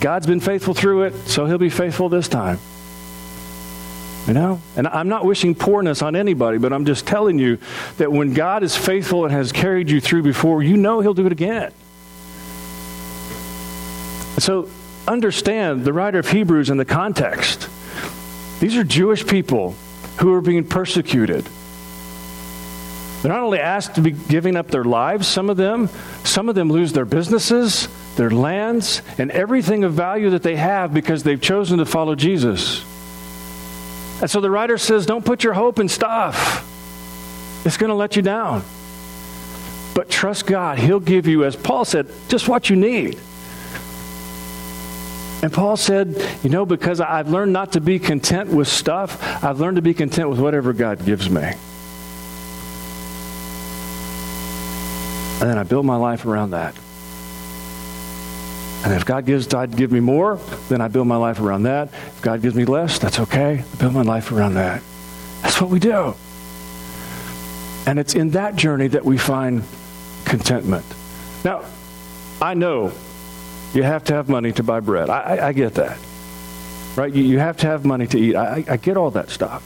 God's 0.00 0.26
been 0.26 0.40
faithful 0.40 0.72
through 0.72 1.02
it, 1.02 1.14
so 1.28 1.44
he'll 1.44 1.58
be 1.58 1.68
faithful 1.68 2.08
this 2.08 2.28
time. 2.28 2.58
You 4.26 4.32
know? 4.32 4.62
And 4.74 4.88
I'm 4.88 5.08
not 5.08 5.26
wishing 5.26 5.54
poorness 5.54 6.00
on 6.00 6.16
anybody, 6.16 6.56
but 6.56 6.72
I'm 6.72 6.86
just 6.86 7.06
telling 7.06 7.38
you 7.38 7.58
that 7.98 8.10
when 8.10 8.32
God 8.32 8.62
is 8.62 8.74
faithful 8.74 9.26
and 9.26 9.34
has 9.34 9.52
carried 9.52 9.90
you 9.90 10.00
through 10.00 10.22
before, 10.22 10.62
you 10.62 10.78
know 10.78 11.00
he'll 11.00 11.12
do 11.12 11.26
it 11.26 11.32
again. 11.32 11.74
So 14.38 14.68
understand 15.06 15.84
the 15.84 15.92
writer 15.92 16.18
of 16.18 16.30
Hebrews 16.30 16.70
in 16.70 16.76
the 16.76 16.84
context. 16.84 17.68
These 18.60 18.76
are 18.76 18.84
Jewish 18.84 19.26
people 19.26 19.74
who 20.18 20.32
are 20.34 20.40
being 20.40 20.64
persecuted. 20.64 21.48
They're 23.22 23.32
not 23.32 23.42
only 23.42 23.58
asked 23.58 23.96
to 23.96 24.00
be 24.00 24.12
giving 24.12 24.54
up 24.54 24.68
their 24.68 24.84
lives, 24.84 25.26
some 25.26 25.50
of 25.50 25.56
them, 25.56 25.88
some 26.24 26.48
of 26.48 26.54
them 26.54 26.70
lose 26.70 26.92
their 26.92 27.04
businesses, 27.04 27.88
their 28.16 28.30
lands, 28.30 29.02
and 29.18 29.30
everything 29.32 29.82
of 29.82 29.92
value 29.92 30.30
that 30.30 30.42
they 30.42 30.56
have 30.56 30.94
because 30.94 31.24
they've 31.24 31.40
chosen 31.40 31.78
to 31.78 31.84
follow 31.84 32.14
Jesus. 32.14 32.84
And 34.20 34.30
so 34.30 34.40
the 34.40 34.50
writer 34.50 34.78
says, 34.78 35.06
Don't 35.06 35.24
put 35.24 35.42
your 35.42 35.54
hope 35.54 35.78
in 35.78 35.88
stuff, 35.88 36.64
it's 37.64 37.76
going 37.76 37.90
to 37.90 37.94
let 37.94 38.14
you 38.14 38.22
down. 38.22 38.62
But 39.94 40.08
trust 40.08 40.46
God. 40.46 40.78
He'll 40.78 41.00
give 41.00 41.26
you, 41.26 41.44
as 41.44 41.56
Paul 41.56 41.84
said, 41.84 42.06
just 42.28 42.46
what 42.46 42.70
you 42.70 42.76
need. 42.76 43.18
And 45.42 45.52
Paul 45.52 45.76
said, 45.76 46.16
You 46.42 46.50
know, 46.50 46.66
because 46.66 47.00
I've 47.00 47.28
learned 47.28 47.52
not 47.52 47.72
to 47.72 47.80
be 47.80 47.98
content 47.98 48.50
with 48.50 48.68
stuff, 48.68 49.22
I've 49.44 49.60
learned 49.60 49.76
to 49.76 49.82
be 49.82 49.94
content 49.94 50.28
with 50.28 50.40
whatever 50.40 50.72
God 50.72 51.04
gives 51.04 51.30
me. 51.30 51.52
And 55.40 55.48
then 55.48 55.56
I 55.56 55.62
build 55.62 55.86
my 55.86 55.96
life 55.96 56.24
around 56.24 56.50
that. 56.50 56.74
And 58.84 58.92
if 58.92 59.04
God 59.04 59.26
gives 59.26 59.46
God 59.46 59.76
give 59.76 59.92
me 59.92 60.00
more, 60.00 60.40
then 60.68 60.80
I 60.80 60.88
build 60.88 61.06
my 61.06 61.16
life 61.16 61.40
around 61.40 61.64
that. 61.64 61.88
If 61.92 62.22
God 62.22 62.42
gives 62.42 62.56
me 62.56 62.64
less, 62.64 62.98
that's 62.98 63.20
okay. 63.20 63.58
I 63.60 63.76
build 63.76 63.92
my 63.92 64.02
life 64.02 64.32
around 64.32 64.54
that. 64.54 64.82
That's 65.42 65.60
what 65.60 65.70
we 65.70 65.78
do. 65.78 66.14
And 67.86 67.98
it's 67.98 68.14
in 68.14 68.30
that 68.30 68.56
journey 68.56 68.88
that 68.88 69.04
we 69.04 69.18
find 69.18 69.62
contentment. 70.24 70.84
Now, 71.44 71.64
I 72.40 72.54
know 72.54 72.92
you 73.74 73.82
have 73.82 74.04
to 74.04 74.14
have 74.14 74.28
money 74.28 74.52
to 74.52 74.62
buy 74.62 74.80
bread. 74.80 75.10
I, 75.10 75.20
I, 75.20 75.48
I 75.48 75.52
get 75.52 75.74
that. 75.74 75.98
Right? 76.96 77.12
You, 77.12 77.22
you, 77.22 77.38
have 77.38 77.58
to 77.58 77.66
have 77.66 77.84
money 77.84 78.06
to 78.08 78.18
eat. 78.18 78.34
I, 78.34 78.64
I 78.68 78.76
get 78.76 78.96
all 78.96 79.10
that 79.12 79.30
stuff. 79.30 79.62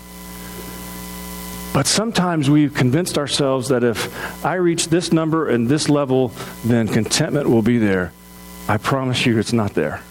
But 1.73 1.87
sometimes 1.87 2.51
we've 2.51 2.75
convinced 2.75 3.17
ourselves 3.17 3.69
that 3.69 3.83
if 3.83 4.45
I 4.45 4.57
reach 4.57 4.89
this 4.89 5.13
number 5.13 5.49
and 5.49 5.69
this 5.69 5.89
level, 5.89 6.33
then 6.65 6.87
contentment 6.89 7.49
will 7.49 7.63
be 7.63 7.79
there. 7.79 8.13
I 8.69 8.77
promise 8.77 9.25
you 9.25 9.39
it's 9.39 9.55
not 9.55 9.73
there. 9.73 10.03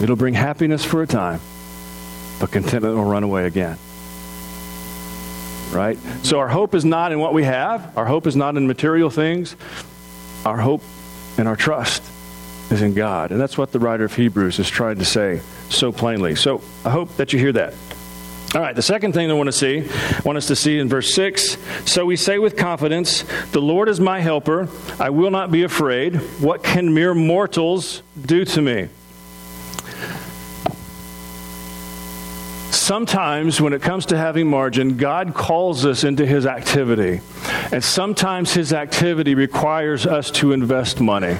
It'll 0.00 0.16
bring 0.16 0.34
happiness 0.34 0.84
for 0.84 1.02
a 1.02 1.06
time, 1.06 1.40
but 2.40 2.50
contentment 2.50 2.96
will 2.96 3.04
run 3.04 3.22
away 3.24 3.44
again. 3.44 3.76
Right? 5.70 5.98
So 6.22 6.38
our 6.38 6.48
hope 6.48 6.74
is 6.74 6.84
not 6.84 7.12
in 7.12 7.20
what 7.20 7.34
we 7.34 7.44
have, 7.44 7.96
our 7.96 8.06
hope 8.06 8.26
is 8.26 8.34
not 8.34 8.56
in 8.56 8.66
material 8.66 9.10
things. 9.10 9.54
Our 10.44 10.56
hope 10.56 10.82
and 11.38 11.48
our 11.48 11.56
trust 11.56 12.02
is 12.70 12.82
in 12.82 12.94
God. 12.94 13.30
And 13.30 13.40
that's 13.40 13.58
what 13.58 13.72
the 13.72 13.78
writer 13.78 14.04
of 14.04 14.14
Hebrews 14.14 14.58
is 14.58 14.68
trying 14.68 14.98
to 14.98 15.04
say 15.04 15.40
so 15.68 15.92
plainly. 15.92 16.34
So 16.34 16.62
I 16.84 16.90
hope 16.90 17.16
that 17.16 17.32
you 17.32 17.38
hear 17.38 17.52
that. 17.52 17.74
All 18.54 18.60
right, 18.60 18.76
the 18.76 18.82
second 18.82 19.14
thing 19.14 19.30
I 19.30 19.34
want 19.34 19.46
to 19.46 19.52
see, 19.52 19.80
I 19.80 20.20
want 20.26 20.36
us 20.36 20.48
to 20.48 20.56
see 20.56 20.78
in 20.78 20.86
verse 20.86 21.14
6. 21.14 21.56
So 21.86 22.04
we 22.04 22.16
say 22.16 22.38
with 22.38 22.54
confidence, 22.54 23.24
The 23.52 23.62
Lord 23.62 23.88
is 23.88 23.98
my 23.98 24.20
helper. 24.20 24.68
I 25.00 25.08
will 25.08 25.30
not 25.30 25.50
be 25.50 25.62
afraid. 25.62 26.16
What 26.40 26.62
can 26.62 26.92
mere 26.92 27.14
mortals 27.14 28.02
do 28.20 28.44
to 28.44 28.60
me? 28.60 28.88
Sometimes, 32.72 33.58
when 33.58 33.72
it 33.72 33.80
comes 33.80 34.06
to 34.06 34.18
having 34.18 34.48
margin, 34.48 34.98
God 34.98 35.32
calls 35.32 35.86
us 35.86 36.04
into 36.04 36.26
his 36.26 36.44
activity. 36.44 37.20
And 37.72 37.82
sometimes 37.82 38.52
his 38.52 38.72
activity 38.74 39.34
requires 39.34 40.06
us 40.06 40.30
to 40.32 40.52
invest 40.52 41.00
money. 41.00 41.38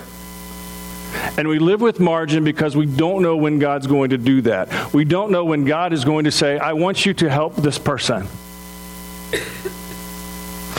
And 1.36 1.46
we 1.46 1.58
live 1.58 1.82
with 1.82 2.00
margin 2.00 2.42
because 2.42 2.74
we 2.74 2.86
don't 2.86 3.22
know 3.22 3.36
when 3.36 3.58
God's 3.58 3.86
going 3.86 4.10
to 4.10 4.18
do 4.18 4.40
that. 4.42 4.94
We 4.94 5.04
don't 5.04 5.30
know 5.30 5.44
when 5.44 5.64
God 5.64 5.92
is 5.92 6.04
going 6.04 6.24
to 6.24 6.30
say, 6.30 6.58
I 6.58 6.72
want 6.72 7.04
you 7.04 7.12
to 7.14 7.28
help 7.28 7.56
this 7.56 7.78
person. 7.78 8.26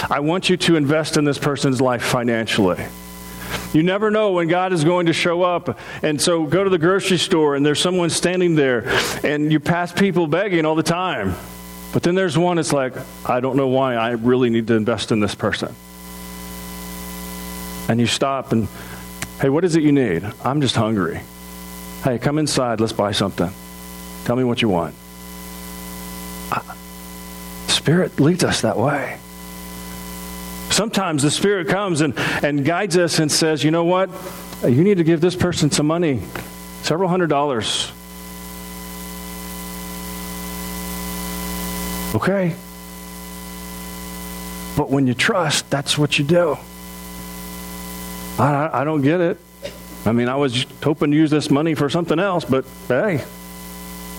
I 0.10 0.20
want 0.20 0.50
you 0.50 0.58
to 0.58 0.76
invest 0.76 1.18
in 1.18 1.24
this 1.24 1.38
person's 1.38 1.80
life 1.80 2.04
financially. 2.04 2.84
You 3.74 3.84
never 3.84 4.12
know 4.12 4.32
when 4.32 4.48
God 4.48 4.74
is 4.74 4.84
going 4.84 5.06
to 5.06 5.14
show 5.14 5.44
up. 5.44 5.78
And 6.02 6.20
so 6.20 6.46
go 6.46 6.64
to 6.64 6.70
the 6.70 6.78
grocery 6.78 7.18
store 7.18 7.56
and 7.56 7.66
there's 7.66 7.80
someone 7.80 8.10
standing 8.10 8.56
there 8.56 8.88
and 9.24 9.52
you 9.52 9.60
pass 9.60 9.92
people 9.92 10.28
begging 10.28 10.66
all 10.66 10.76
the 10.76 10.84
time. 10.84 11.36
But 11.94 12.04
then 12.04 12.16
there's 12.16 12.38
one 12.38 12.58
it's 12.58 12.74
like, 12.74 12.94
I 13.26 13.40
don't 13.40 13.56
know 13.56 13.68
why 13.68 13.96
I 13.96 14.12
really 14.12 14.50
need 14.50 14.68
to 14.68 14.74
invest 14.74 15.12
in 15.12 15.20
this 15.20 15.36
person. 15.36 15.74
And 17.88 18.00
you 18.00 18.08
stop 18.08 18.52
and 18.52 18.68
Hey, 19.42 19.50
what 19.50 19.66
is 19.66 19.76
it 19.76 19.84
you 19.84 19.92
need? 19.92 20.24
I'm 20.46 20.62
just 20.62 20.76
hungry. 20.76 21.22
Hey, 22.04 22.18
come 22.18 22.38
inside. 22.38 22.80
Let's 22.80 22.94
buy 22.94 23.12
something. 23.12 23.50
Tell 24.24 24.36
me 24.36 24.44
what 24.44 24.62
you 24.62 24.70
want. 24.70 24.96
Spirit 27.68 28.20
leads 28.20 28.44
us 28.44 28.62
that 28.62 28.78
way. 28.78 29.20
Sometimes 30.70 31.24
the 31.24 31.32
Spirit 31.32 31.68
comes 31.68 32.00
and, 32.02 32.18
and 32.42 32.64
guides 32.64 32.96
us 32.96 33.20
and 33.20 33.30
says, 33.30 33.64
you 33.64 33.72
know 33.72 33.84
what? 33.84 34.10
You 34.64 34.84
need 34.84 34.98
to 34.98 35.04
give 35.04 35.20
this 35.20 35.36
person 35.36 35.70
some 35.70 35.88
money, 35.88 36.22
several 36.84 37.10
hundred 37.10 37.28
dollars. 37.28 37.92
Okay. 42.16 42.56
But 44.76 44.90
when 44.90 45.08
you 45.08 45.14
trust, 45.14 45.70
that's 45.70 45.98
what 45.98 46.18
you 46.18 46.26
do. 46.26 46.58
I, 48.40 48.82
I 48.82 48.84
don't 48.84 49.02
get 49.02 49.22
it. 49.22 49.38
I 50.06 50.12
mean, 50.12 50.28
I 50.28 50.36
was 50.36 50.66
hoping 50.84 51.12
to 51.12 51.18
use 51.18 51.30
this 51.30 51.50
money 51.50 51.76
for 51.76 51.90
something 51.90 52.20
else, 52.20 52.44
but 52.44 52.66
hey, 52.88 53.24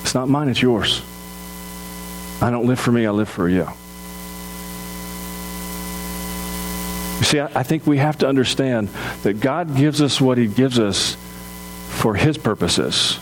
it's 0.02 0.14
not 0.14 0.28
mine, 0.28 0.48
it's 0.48 0.62
yours. 0.62 1.02
I 2.40 2.50
don't 2.50 2.66
live 2.66 2.80
for 2.80 2.92
me, 2.92 3.06
I 3.06 3.10
live 3.10 3.28
for 3.28 3.48
you. 3.48 3.66
You 7.18 7.24
see, 7.24 7.40
I, 7.40 7.60
I 7.60 7.62
think 7.62 7.86
we 7.86 7.98
have 7.98 8.18
to 8.18 8.28
understand 8.28 8.88
that 9.22 9.40
God 9.40 9.76
gives 9.76 10.00
us 10.00 10.20
what 10.20 10.38
He 10.38 10.46
gives 10.46 10.78
us 10.78 11.16
for 11.90 12.14
His 12.14 12.38
purposes, 12.38 13.18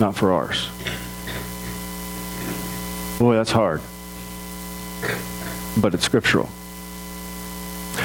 not 0.00 0.16
for 0.16 0.32
ours. 0.32 0.68
Boy, 3.18 3.34
that's 3.34 3.50
hard. 3.50 3.80
But 5.80 5.94
it's 5.94 6.04
scriptural. 6.04 6.48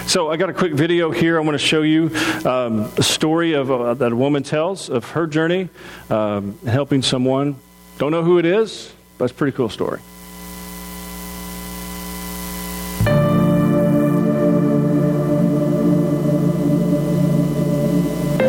So 0.08 0.32
I 0.32 0.38
got 0.38 0.50
a 0.50 0.54
quick 0.54 0.74
video 0.74 1.12
here. 1.12 1.38
I 1.38 1.42
want 1.42 1.54
to 1.54 1.66
show 1.66 1.84
you 1.84 2.10
um, 2.46 2.92
a 2.98 3.04
story 3.04 3.54
of 3.54 3.70
uh, 3.70 3.94
that 3.94 4.12
a 4.12 4.16
woman 4.16 4.42
tells 4.42 4.90
of 4.90 5.12
her 5.12 5.28
journey 5.28 5.70
um, 6.10 6.58
helping 6.66 7.04
someone. 7.04 7.56
Don't 8.00 8.12
know 8.12 8.24
who 8.24 8.40
it 8.40 8.46
is, 8.46 8.92
but 9.20 9.26
it's 9.26 9.34
a 9.34 9.36
pretty 9.36 9.56
cool 9.56 9.70
story. 9.70 10.00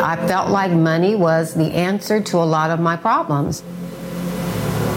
I 0.00 0.16
felt 0.26 0.48
like 0.48 0.72
money 0.72 1.14
was 1.14 1.54
the 1.54 1.72
answer 1.72 2.22
to 2.22 2.38
a 2.38 2.44
lot 2.44 2.70
of 2.70 2.80
my 2.80 2.96
problems. 2.96 3.62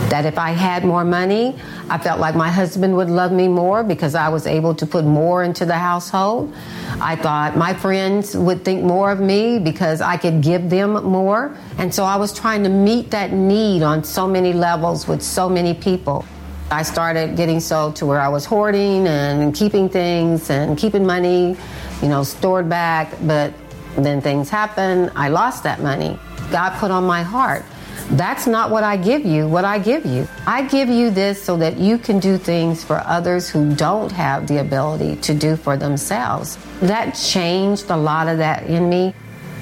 That 0.09 0.25
if 0.25 0.37
I 0.37 0.51
had 0.51 0.85
more 0.85 1.03
money, 1.03 1.53
I 1.89 1.97
felt 1.97 2.21
like 2.21 2.33
my 2.33 2.49
husband 2.49 2.95
would 2.95 3.09
love 3.09 3.33
me 3.33 3.49
more 3.49 3.83
because 3.83 4.15
I 4.15 4.29
was 4.29 4.47
able 4.47 4.73
to 4.75 4.85
put 4.85 5.03
more 5.03 5.43
into 5.43 5.65
the 5.65 5.77
household. 5.77 6.53
I 7.01 7.17
thought 7.17 7.57
my 7.57 7.73
friends 7.73 8.35
would 8.35 8.63
think 8.63 8.83
more 8.83 9.11
of 9.11 9.19
me 9.19 9.59
because 9.59 9.99
I 9.99 10.15
could 10.15 10.41
give 10.41 10.69
them 10.69 10.93
more. 11.03 11.57
And 11.77 11.93
so 11.93 12.05
I 12.05 12.15
was 12.15 12.33
trying 12.33 12.63
to 12.63 12.69
meet 12.69 13.11
that 13.11 13.33
need 13.33 13.83
on 13.83 14.03
so 14.05 14.27
many 14.27 14.53
levels 14.53 15.09
with 15.09 15.21
so 15.21 15.49
many 15.49 15.73
people. 15.73 16.23
I 16.71 16.83
started 16.83 17.35
getting 17.35 17.59
so 17.59 17.91
to 17.93 18.05
where 18.05 18.21
I 18.21 18.29
was 18.29 18.45
hoarding 18.45 19.07
and 19.07 19.53
keeping 19.53 19.89
things 19.89 20.49
and 20.49 20.77
keeping 20.77 21.05
money, 21.05 21.57
you 22.01 22.07
know, 22.07 22.23
stored 22.23 22.69
back. 22.69 23.13
But 23.23 23.53
then 23.97 24.21
things 24.21 24.49
happened. 24.49 25.11
I 25.15 25.27
lost 25.27 25.63
that 25.63 25.81
money. 25.81 26.17
God 26.49 26.77
put 26.79 26.91
on 26.91 27.03
my 27.03 27.23
heart 27.23 27.65
that's 28.11 28.47
not 28.47 28.71
what 28.71 28.83
I 28.83 28.95
give 28.95 29.25
you, 29.25 29.47
what 29.47 29.65
I 29.65 29.79
give 29.79 30.05
you. 30.05 30.27
I 30.45 30.63
give 30.63 30.87
you 30.87 31.09
this 31.09 31.41
so 31.41 31.57
that 31.57 31.77
you 31.77 31.97
can 31.97 32.19
do 32.19 32.37
things 32.37 32.83
for 32.83 33.01
others 33.05 33.49
who 33.49 33.75
don't 33.75 34.11
have 34.11 34.47
the 34.47 34.61
ability 34.61 35.17
to 35.17 35.33
do 35.33 35.55
for 35.55 35.75
themselves. 35.75 36.57
That 36.81 37.11
changed 37.11 37.89
a 37.89 37.97
lot 37.97 38.27
of 38.27 38.37
that 38.37 38.65
in 38.67 38.89
me. 38.89 39.13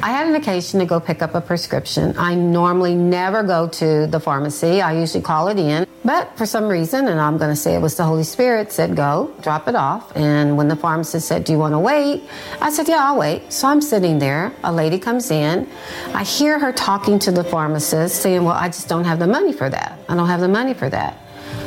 I 0.05 0.09
had 0.09 0.27
an 0.27 0.35
occasion 0.35 0.79
to 0.81 0.85
go 0.85 1.00
pick 1.00 1.24
up 1.24 1.33
a 1.33 1.41
prescription. 1.41 2.13
I 2.15 2.35
normally 2.35 2.93
never 2.93 3.41
go 3.41 3.67
to 3.69 4.05
the 4.05 4.19
pharmacy. 4.19 4.79
I 4.79 5.00
usually 5.00 5.24
call 5.24 5.47
it 5.47 5.57
in. 5.57 5.88
But 6.03 6.38
for 6.38 6.45
some 6.45 6.67
reason, 6.67 7.07
and 7.07 7.19
I'm 7.19 7.39
going 7.39 7.50
to 7.50 7.55
say 7.55 7.74
it 7.74 7.79
was 7.79 7.95
the 7.95 8.03
Holy 8.03 8.24
Spirit, 8.24 8.71
said 8.71 8.95
go, 8.95 9.33
drop 9.41 9.67
it 9.67 9.74
off. 9.74 10.15
And 10.15 10.57
when 10.57 10.67
the 10.67 10.75
pharmacist 10.75 11.27
said, 11.27 11.43
Do 11.43 11.53
you 11.53 11.57
want 11.57 11.74
to 11.74 11.79
wait? 11.79 12.21
I 12.62 12.69
said, 12.69 12.88
Yeah, 12.88 13.00
I'll 13.00 13.17
wait. 13.17 13.51
So 13.51 13.67
I'm 13.67 13.81
sitting 13.81 14.19
there. 14.19 14.53
A 14.63 14.71
lady 14.71 15.00
comes 15.00 15.31
in. 15.31 15.67
I 16.13 16.24
hear 16.24 16.59
her 16.59 16.71
talking 16.71 17.17
to 17.25 17.31
the 17.31 17.43
pharmacist, 17.43 18.21
saying, 18.21 18.43
Well, 18.43 18.53
I 18.53 18.67
just 18.67 18.88
don't 18.88 19.05
have 19.05 19.17
the 19.17 19.25
money 19.25 19.53
for 19.53 19.71
that. 19.71 19.97
I 20.07 20.15
don't 20.15 20.27
have 20.27 20.39
the 20.39 20.47
money 20.47 20.75
for 20.75 20.88
that. 20.88 21.17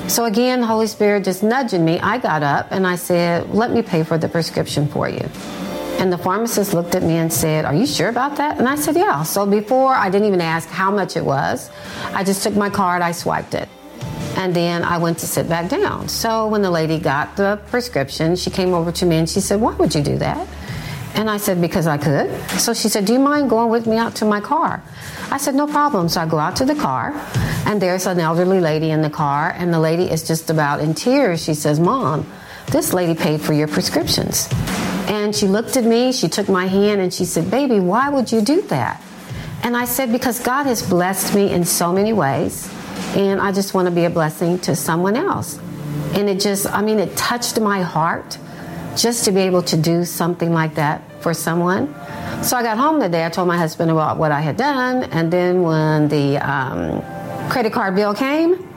So 0.07 0.27
again, 0.27 0.61
the 0.61 0.69
Holy 0.69 0.87
Spirit 0.87 1.25
just 1.25 1.43
nudging 1.43 1.85
me. 1.85 1.99
I 1.99 2.19
got 2.19 2.45
up 2.45 2.69
and 2.71 2.87
I 2.87 2.95
said, 2.95 3.53
Let 3.53 3.73
me 3.73 3.83
pay 3.83 4.05
for 4.05 4.17
the 4.17 4.29
prescription 4.29 4.87
for 4.87 5.09
you. 5.09 5.29
And 5.99 6.13
the 6.13 6.19
pharmacist 6.19 6.75
looked 6.75 6.95
at 6.95 7.03
me 7.03 7.15
and 7.17 7.33
said, 7.33 7.65
Are 7.65 7.75
you 7.75 7.87
sure 7.87 8.09
about 8.09 8.37
that? 8.37 8.59
And 8.59 8.69
I 8.69 8.77
said, 8.77 8.95
Yeah. 8.95 9.25
So 9.25 9.45
before 9.45 9.95
I 9.95 10.09
didn't 10.09 10.29
even 10.29 10.41
ask 10.41 10.69
how 10.69 10.93
much 10.93 11.17
it 11.17 11.25
was, 11.25 11.71
I 12.15 12.23
just 12.23 12.43
took 12.45 12.55
my 12.55 12.71
card, 12.71 13.03
I 13.03 13.13
swiped 13.13 13.55
it. 13.55 13.69
And 14.37 14.55
then 14.55 14.85
I 14.85 14.99
went 14.99 15.19
to 15.19 15.27
sit 15.27 15.49
back 15.49 15.69
down. 15.69 16.09
So 16.09 16.47
when 16.47 16.63
the 16.63 16.71
lady 16.71 17.01
got 17.01 17.35
the 17.35 17.61
prescription, 17.67 18.37
she 18.37 18.51
came 18.51 18.73
over 18.73 18.93
to 18.93 19.05
me 19.05 19.17
and 19.17 19.29
she 19.29 19.41
said, 19.41 19.61
Why 19.61 19.75
would 19.75 19.93
you 19.93 20.03
do 20.03 20.17
that? 20.19 20.47
And 21.15 21.29
I 21.29 21.39
said, 21.39 21.61
Because 21.61 21.89
I 21.89 21.99
could. 21.99 22.31
So 22.61 22.73
she 22.75 22.89
said, 22.89 23.05
Do 23.05 23.13
you 23.13 23.19
mind 23.19 23.51
going 23.51 23.69
with 23.69 23.89
me 23.89 23.97
out 23.97 24.15
to 24.17 24.25
my 24.25 24.41
car? 24.41 24.81
I 25.33 25.39
said, 25.39 25.57
No 25.57 25.67
problem. 25.67 26.09
So 26.09 26.21
I 26.21 26.27
go 26.27 26.39
out 26.39 26.55
to 26.57 26.65
the 26.65 26.77
car, 26.77 27.13
and 27.67 27.83
there's 27.83 28.07
an 28.07 28.21
elderly 28.21 28.61
lady 28.61 28.91
in 28.91 29.03
the 29.03 29.11
car, 29.11 29.53
and 29.57 29.75
the 29.75 29.81
lady 29.81 30.05
is 30.05 30.27
just 30.27 30.49
about 30.49 30.79
in 30.79 30.95
tears. 30.95 31.43
She 31.43 31.55
says, 31.55 31.81
Mom, 31.81 32.25
this 32.71 32.93
lady 32.93 33.17
paid 33.17 33.41
for 33.41 33.53
your 33.53 33.67
prescriptions. 33.67 34.49
And 35.09 35.35
she 35.35 35.47
looked 35.47 35.77
at 35.79 35.85
me, 35.85 36.13
she 36.13 36.29
took 36.29 36.49
my 36.51 36.67
hand, 36.67 37.01
and 37.01 37.13
she 37.13 37.25
said, 37.25 37.51
Baby, 37.51 37.81
why 37.81 38.11
would 38.11 38.31
you 38.31 38.43
do 38.43 38.61
that? 38.63 39.03
And 39.63 39.75
I 39.75 39.87
said, 39.87 40.13
Because 40.13 40.39
God 40.39 40.67
has 40.67 40.87
blessed 40.87 41.35
me 41.35 41.51
in 41.51 41.65
so 41.65 41.93
many 41.93 42.13
ways, 42.13 42.71
and 43.17 43.41
I 43.41 43.51
just 43.53 43.73
want 43.73 43.89
to 43.89 43.91
be 43.91 44.05
a 44.05 44.11
blessing 44.11 44.59
to 44.61 44.77
someone 44.77 45.17
else. 45.17 45.59
And 46.13 46.29
it 46.29 46.41
just, 46.41 46.67
I 46.67 46.83
mean, 46.83 46.99
it 46.99 47.17
touched 47.17 47.59
my 47.59 47.81
heart 47.81 48.39
just 48.97 49.25
to 49.25 49.33
be 49.33 49.41
able 49.41 49.63
to 49.63 49.77
do 49.79 50.05
something 50.05 50.53
like 50.53 50.75
that 50.75 51.03
for 51.23 51.33
someone. 51.33 51.95
So 52.43 52.57
I 52.57 52.63
got 52.63 52.77
home 52.77 53.01
that 53.01 53.11
day, 53.11 53.25
I 53.25 53.31
told 53.31 53.49
my 53.49 53.57
husband 53.57 53.91
about 53.91 54.19
what 54.19 54.31
I 54.31 54.43
had 54.43 54.59
done, 54.59 55.05
and 55.05 55.33
then 55.33 55.63
when 55.63 56.09
the 56.09 56.37
um, 56.37 57.01
credit 57.49 57.73
card 57.73 57.95
bill 57.95 58.15
came, 58.15 58.69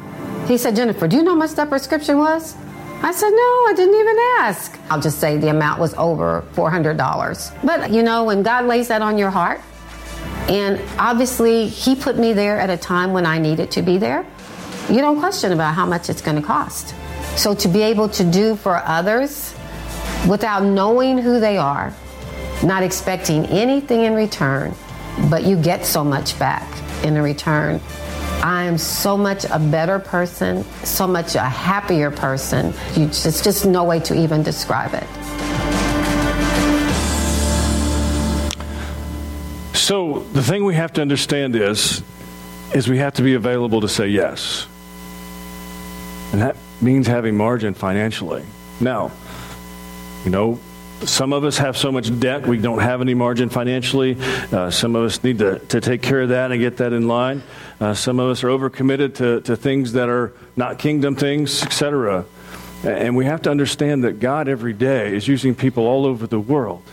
he 0.48 0.58
said, 0.58 0.78
Jennifer, 0.78 1.08
do 1.08 1.18
you 1.18 1.24
know 1.24 1.32
how 1.32 1.38
much 1.38 1.52
that 1.52 1.70
prescription 1.70 2.18
was? 2.18 2.56
I 3.04 3.12
said, 3.12 3.30
no, 3.30 3.38
I 3.38 3.74
didn't 3.76 4.00
even 4.00 4.18
ask. 4.40 4.80
I'll 4.90 5.02
just 5.02 5.20
say 5.20 5.38
the 5.38 5.50
amount 5.50 5.80
was 5.80 5.94
over 5.96 6.46
$400. 6.54 7.66
But 7.66 7.92
you 7.92 8.04
know, 8.04 8.26
when 8.26 8.44
God 8.44 8.66
lays 8.66 8.90
that 8.90 9.02
on 9.02 9.18
your 9.18 9.32
heart, 9.32 9.60
and 10.48 10.80
obviously 11.00 11.68
He 11.68 11.96
put 11.96 12.18
me 12.18 12.34
there 12.34 12.60
at 12.60 12.70
a 12.70 12.78
time 12.78 13.12
when 13.12 13.26
I 13.26 13.40
needed 13.40 13.72
to 13.72 13.82
be 13.82 13.98
there, 13.98 14.26
you 14.90 15.00
don't 15.00 15.20
question 15.20 15.52
about 15.52 15.74
how 15.74 15.86
much 15.86 16.10
it's 16.10 16.22
going 16.22 16.40
to 16.40 16.46
cost. 16.46 16.94
So 17.38 17.56
to 17.56 17.68
be 17.68 17.82
able 17.82 18.10
to 18.10 18.24
do 18.24 18.56
for 18.56 18.78
others 18.78 19.56
without 20.28 20.64
knowing 20.64 21.18
who 21.18 21.40
they 21.40 21.58
are, 21.58 21.94
not 22.64 22.84
expecting 22.84 23.46
anything 23.48 24.02
in 24.02 24.14
return, 24.14 24.76
but 25.30 25.44
you 25.44 25.56
get 25.56 25.86
so 25.86 26.04
much 26.04 26.38
back 26.38 26.68
in 27.04 27.20
return 27.20 27.80
I 28.44 28.64
am 28.64 28.78
so 28.78 29.18
much 29.18 29.46
a 29.46 29.60
better 29.60 30.00
person, 30.00 30.64
so 30.84 31.06
much 31.06 31.36
a 31.36 31.44
happier 31.44 32.10
person. 32.10 32.74
You 32.96 33.06
just, 33.08 33.44
just 33.44 33.66
no 33.66 33.84
way 33.84 34.00
to 34.02 34.16
even 34.16 34.42
describe 34.42 34.94
it. 34.96 35.08
So 39.76 40.20
the 40.34 40.42
thing 40.42 40.66
we 40.66 40.74
have 40.76 40.94
to 40.94 41.02
understand 41.02 41.56
is, 41.56 42.02
is 42.74 42.88
we 42.88 42.98
have 42.98 43.14
to 43.16 43.22
be 43.22 43.36
available 43.36 43.82
to 43.82 43.90
say 43.90 44.08
yes. 44.08 44.68
And 46.32 46.42
that 46.42 46.56
means 46.82 47.08
having 47.08 47.36
margin 47.36 47.74
financially. 47.74 48.44
Now, 48.80 49.12
you 50.24 50.32
know, 50.32 50.60
some 51.04 51.34
of 51.34 51.44
us 51.44 51.58
have 51.58 51.78
so 51.78 51.92
much 51.92 52.18
debt 52.20 52.46
we 52.46 52.58
don't 52.58 52.80
have 52.80 53.02
any 53.02 53.14
margin 53.14 53.50
financially. 53.50 54.18
Uh, 54.52 54.70
some 54.70 54.96
of 54.96 55.04
us 55.04 55.24
need 55.24 55.40
to, 55.40 55.60
to 55.60 55.82
take 55.82 56.02
care 56.02 56.22
of 56.22 56.30
that 56.30 56.52
and 56.52 56.60
get 56.60 56.78
that 56.78 56.94
in 56.94 57.08
line. 57.08 57.42
Uh, 57.80 57.94
some 57.94 58.20
of 58.20 58.30
us 58.30 58.44
are 58.44 58.48
overcommitted 58.48 59.16
to, 59.16 59.42
to 59.42 59.56
things 59.56 59.94
that 59.94 60.10
are 60.10 60.34
not 60.56 60.78
kingdom 60.78 61.16
things, 61.16 61.64
etc. 61.64 62.26
And 62.84 63.16
we 63.16 63.26
have 63.26 63.42
to 63.44 63.52
understand 63.52 64.04
that 64.04 64.20
God 64.20 64.48
every 64.48 64.74
day 64.74 65.16
is 65.16 65.28
using 65.28 65.56
people 65.56 65.86
all 65.86 66.06
over 66.06 66.28
the 66.28 66.40
world 66.40 66.84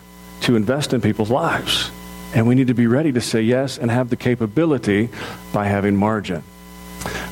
to 0.42 0.56
invest 0.56 0.92
in 0.92 1.00
people's 1.00 1.30
lives. 1.30 1.90
And 2.34 2.46
we 2.46 2.54
need 2.54 2.66
to 2.66 2.74
be 2.74 2.86
ready 2.86 3.12
to 3.12 3.20
say 3.20 3.42
yes 3.42 3.78
and 3.78 3.90
have 3.90 4.10
the 4.10 4.16
capability 4.16 5.08
by 5.52 5.66
having 5.66 5.96
margin. 5.96 6.42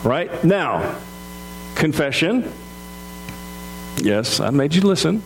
Right? 0.03 0.43
Now, 0.43 0.99
confession. 1.75 2.51
Yes, 3.99 4.41
I 4.41 4.51
made 4.51 4.75
you 4.75 4.83
listen. 4.83 5.23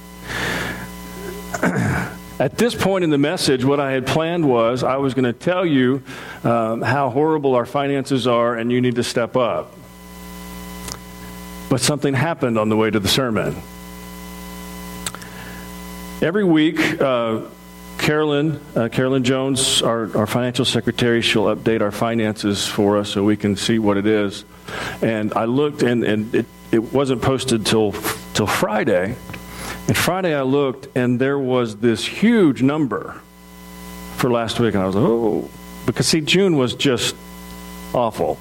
At 2.40 2.56
this 2.56 2.74
point 2.74 3.04
in 3.04 3.10
the 3.10 3.18
message, 3.18 3.64
what 3.66 3.80
I 3.80 3.92
had 3.92 4.06
planned 4.06 4.48
was 4.48 4.82
I 4.82 4.96
was 4.96 5.12
going 5.12 5.26
to 5.26 5.32
tell 5.34 5.66
you 5.66 6.02
um, 6.42 6.80
how 6.80 7.10
horrible 7.10 7.54
our 7.54 7.66
finances 7.66 8.26
are 8.26 8.56
and 8.56 8.72
you 8.72 8.80
need 8.80 8.94
to 8.94 9.02
step 9.02 9.36
up. 9.36 9.74
But 11.68 11.82
something 11.82 12.14
happened 12.14 12.58
on 12.58 12.70
the 12.70 12.76
way 12.76 12.90
to 12.90 12.98
the 12.98 13.08
sermon. 13.08 13.56
Every 16.22 16.44
week, 16.44 16.80
uh, 17.00 17.42
Carolyn, 17.98 18.58
uh, 18.74 18.88
Carolyn 18.88 19.22
Jones, 19.22 19.82
our, 19.82 20.16
our 20.16 20.26
financial 20.26 20.64
secretary, 20.64 21.20
she'll 21.20 21.54
update 21.54 21.82
our 21.82 21.92
finances 21.92 22.66
for 22.66 22.96
us 22.96 23.10
so 23.10 23.22
we 23.22 23.36
can 23.36 23.56
see 23.56 23.78
what 23.78 23.98
it 23.98 24.06
is. 24.06 24.46
And 25.02 25.34
I 25.34 25.44
looked, 25.44 25.82
and, 25.82 26.04
and 26.04 26.34
it, 26.34 26.46
it 26.72 26.92
wasn't 26.92 27.20
posted 27.20 27.66
till 27.66 27.92
till 28.32 28.46
Friday. 28.46 29.16
And 29.88 29.96
Friday 29.96 30.34
I 30.34 30.42
looked, 30.42 30.88
and 30.96 31.20
there 31.20 31.38
was 31.38 31.76
this 31.76 32.04
huge 32.04 32.62
number 32.62 33.20
for 34.16 34.30
last 34.30 34.60
week, 34.60 34.74
and 34.74 34.82
I 34.82 34.86
was 34.86 34.94
like, 34.94 35.04
oh, 35.04 35.50
because 35.86 36.06
see, 36.06 36.20
June 36.20 36.56
was 36.56 36.74
just 36.74 37.16
awful. 37.94 38.38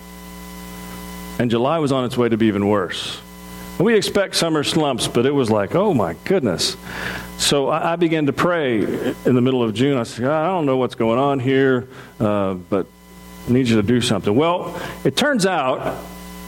And 1.40 1.50
July 1.50 1.80
was 1.80 1.92
on 1.92 2.06
its 2.06 2.18
way 2.18 2.30
to 2.30 2.38
be 2.38 2.48
even 2.48 2.68
worse. 2.68 3.20
We 3.80 3.96
expect 3.96 4.36
summer 4.36 4.64
slumps, 4.64 5.08
but 5.08 5.26
it 5.26 5.32
was 5.32 5.50
like, 5.50 5.74
oh 5.74 5.94
my 5.94 6.16
goodness. 6.26 6.76
So 7.38 7.70
I, 7.70 7.94
I 7.94 7.96
began 7.96 8.26
to 8.26 8.34
pray 8.34 8.80
in 8.80 9.36
the 9.36 9.42
middle 9.42 9.64
of 9.64 9.74
June. 9.74 9.98
I 9.98 10.04
said, 10.04 10.26
I 10.26 10.48
don't 10.48 10.66
know 10.66 10.76
what's 10.76 10.96
going 10.96 11.18
on 11.18 11.40
here, 11.40 11.88
uh, 12.20 12.56
but 12.56 12.88
I 13.48 13.52
need 13.52 13.70
you 13.70 13.78
to 13.78 13.84
do 13.88 14.02
something. 14.02 14.36
Well, 14.36 14.80
it 15.06 15.16
turns 15.16 15.46
out 15.46 15.98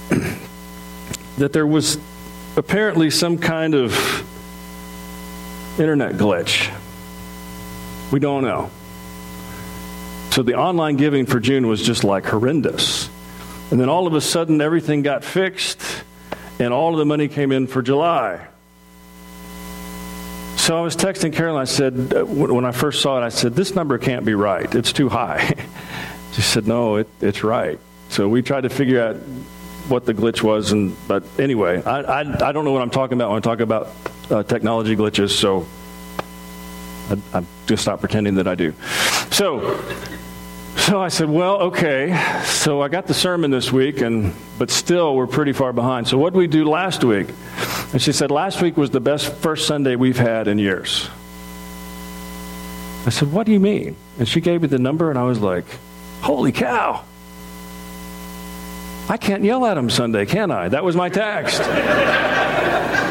that 1.37 1.53
there 1.53 1.65
was 1.65 1.97
apparently 2.57 3.09
some 3.09 3.37
kind 3.37 3.75
of 3.75 3.93
internet 5.79 6.13
glitch. 6.13 6.71
We 8.11 8.19
don't 8.19 8.43
know. 8.43 8.69
So 10.31 10.43
the 10.43 10.55
online 10.55 10.95
giving 10.95 11.25
for 11.25 11.39
June 11.39 11.67
was 11.67 11.81
just 11.81 12.03
like 12.03 12.25
horrendous. 12.25 13.09
And 13.69 13.79
then 13.79 13.89
all 13.89 14.07
of 14.07 14.13
a 14.13 14.21
sudden, 14.21 14.61
everything 14.61 15.01
got 15.01 15.23
fixed 15.23 15.81
and 16.59 16.73
all 16.73 16.93
of 16.93 16.99
the 16.99 17.05
money 17.05 17.27
came 17.27 17.51
in 17.51 17.67
for 17.67 17.81
July. 17.81 18.47
So 20.57 20.77
I 20.77 20.81
was 20.81 20.95
texting 20.95 21.33
Carolyn. 21.33 21.61
I 21.61 21.65
said, 21.65 22.13
uh, 22.13 22.23
when 22.23 22.65
I 22.65 22.71
first 22.71 23.01
saw 23.01 23.17
it, 23.19 23.25
I 23.25 23.29
said, 23.29 23.55
this 23.55 23.73
number 23.73 23.97
can't 23.97 24.25
be 24.25 24.35
right. 24.35 24.73
It's 24.75 24.93
too 24.93 25.09
high. 25.09 25.55
she 26.33 26.41
said, 26.41 26.67
no, 26.67 26.97
it, 26.97 27.09
it's 27.19 27.43
right. 27.43 27.79
So 28.09 28.29
we 28.29 28.41
tried 28.41 28.61
to 28.61 28.69
figure 28.69 29.01
out 29.01 29.15
what 29.87 30.05
the 30.05 30.13
glitch 30.13 30.43
was. 30.43 30.71
And 30.71 30.95
but 31.07 31.23
anyway, 31.39 31.81
I, 31.83 32.01
I, 32.01 32.49
I 32.49 32.51
don't 32.51 32.63
know 32.63 32.71
what 32.71 32.83
I'm 32.83 32.91
talking 32.91 33.17
about 33.17 33.31
when 33.31 33.37
I 33.37 33.41
talk 33.41 33.59
about 33.59 33.89
uh, 34.31 34.43
technology 34.43 34.95
glitches. 34.95 35.29
So 35.31 35.65
I, 37.09 37.37
I'm 37.37 37.47
just 37.67 37.83
stop 37.83 37.99
pretending 37.99 38.35
that 38.35 38.47
I 38.47 38.55
do. 38.55 38.73
So 39.31 39.79
so 40.77 40.99
I 40.99 41.09
said, 41.09 41.29
well, 41.29 41.57
okay. 41.61 42.41
So 42.43 42.81
I 42.81 42.87
got 42.87 43.05
the 43.05 43.13
sermon 43.13 43.51
this 43.51 43.71
week, 43.71 44.01
and 44.01 44.33
but 44.57 44.71
still 44.71 45.15
we're 45.15 45.27
pretty 45.27 45.53
far 45.53 45.73
behind. 45.73 46.07
So 46.07 46.17
what 46.17 46.33
did 46.33 46.39
we 46.39 46.47
do 46.47 46.67
last 46.67 47.03
week? 47.03 47.27
And 47.93 48.01
she 48.01 48.11
said, 48.11 48.31
last 48.31 48.61
week 48.61 48.77
was 48.77 48.89
the 48.89 48.99
best 48.99 49.31
first 49.31 49.67
Sunday 49.67 49.95
we've 49.95 50.17
had 50.17 50.47
in 50.47 50.57
years. 50.57 51.09
I 53.05 53.09
said, 53.09 53.31
what 53.31 53.45
do 53.45 53.51
you 53.51 53.59
mean? 53.59 53.95
And 54.17 54.27
she 54.27 54.41
gave 54.41 54.61
me 54.61 54.67
the 54.67 54.79
number, 54.79 55.09
and 55.09 55.19
I 55.19 55.23
was 55.23 55.39
like, 55.39 55.65
holy 56.21 56.51
cow. 56.51 57.03
I 59.07 59.17
can't 59.17 59.43
yell 59.43 59.65
at 59.65 59.77
him 59.77 59.89
Sunday, 59.89 60.25
can 60.25 60.51
I? 60.51 60.69
That 60.69 60.83
was 60.83 60.95
my 60.95 61.09
text. 61.09 61.61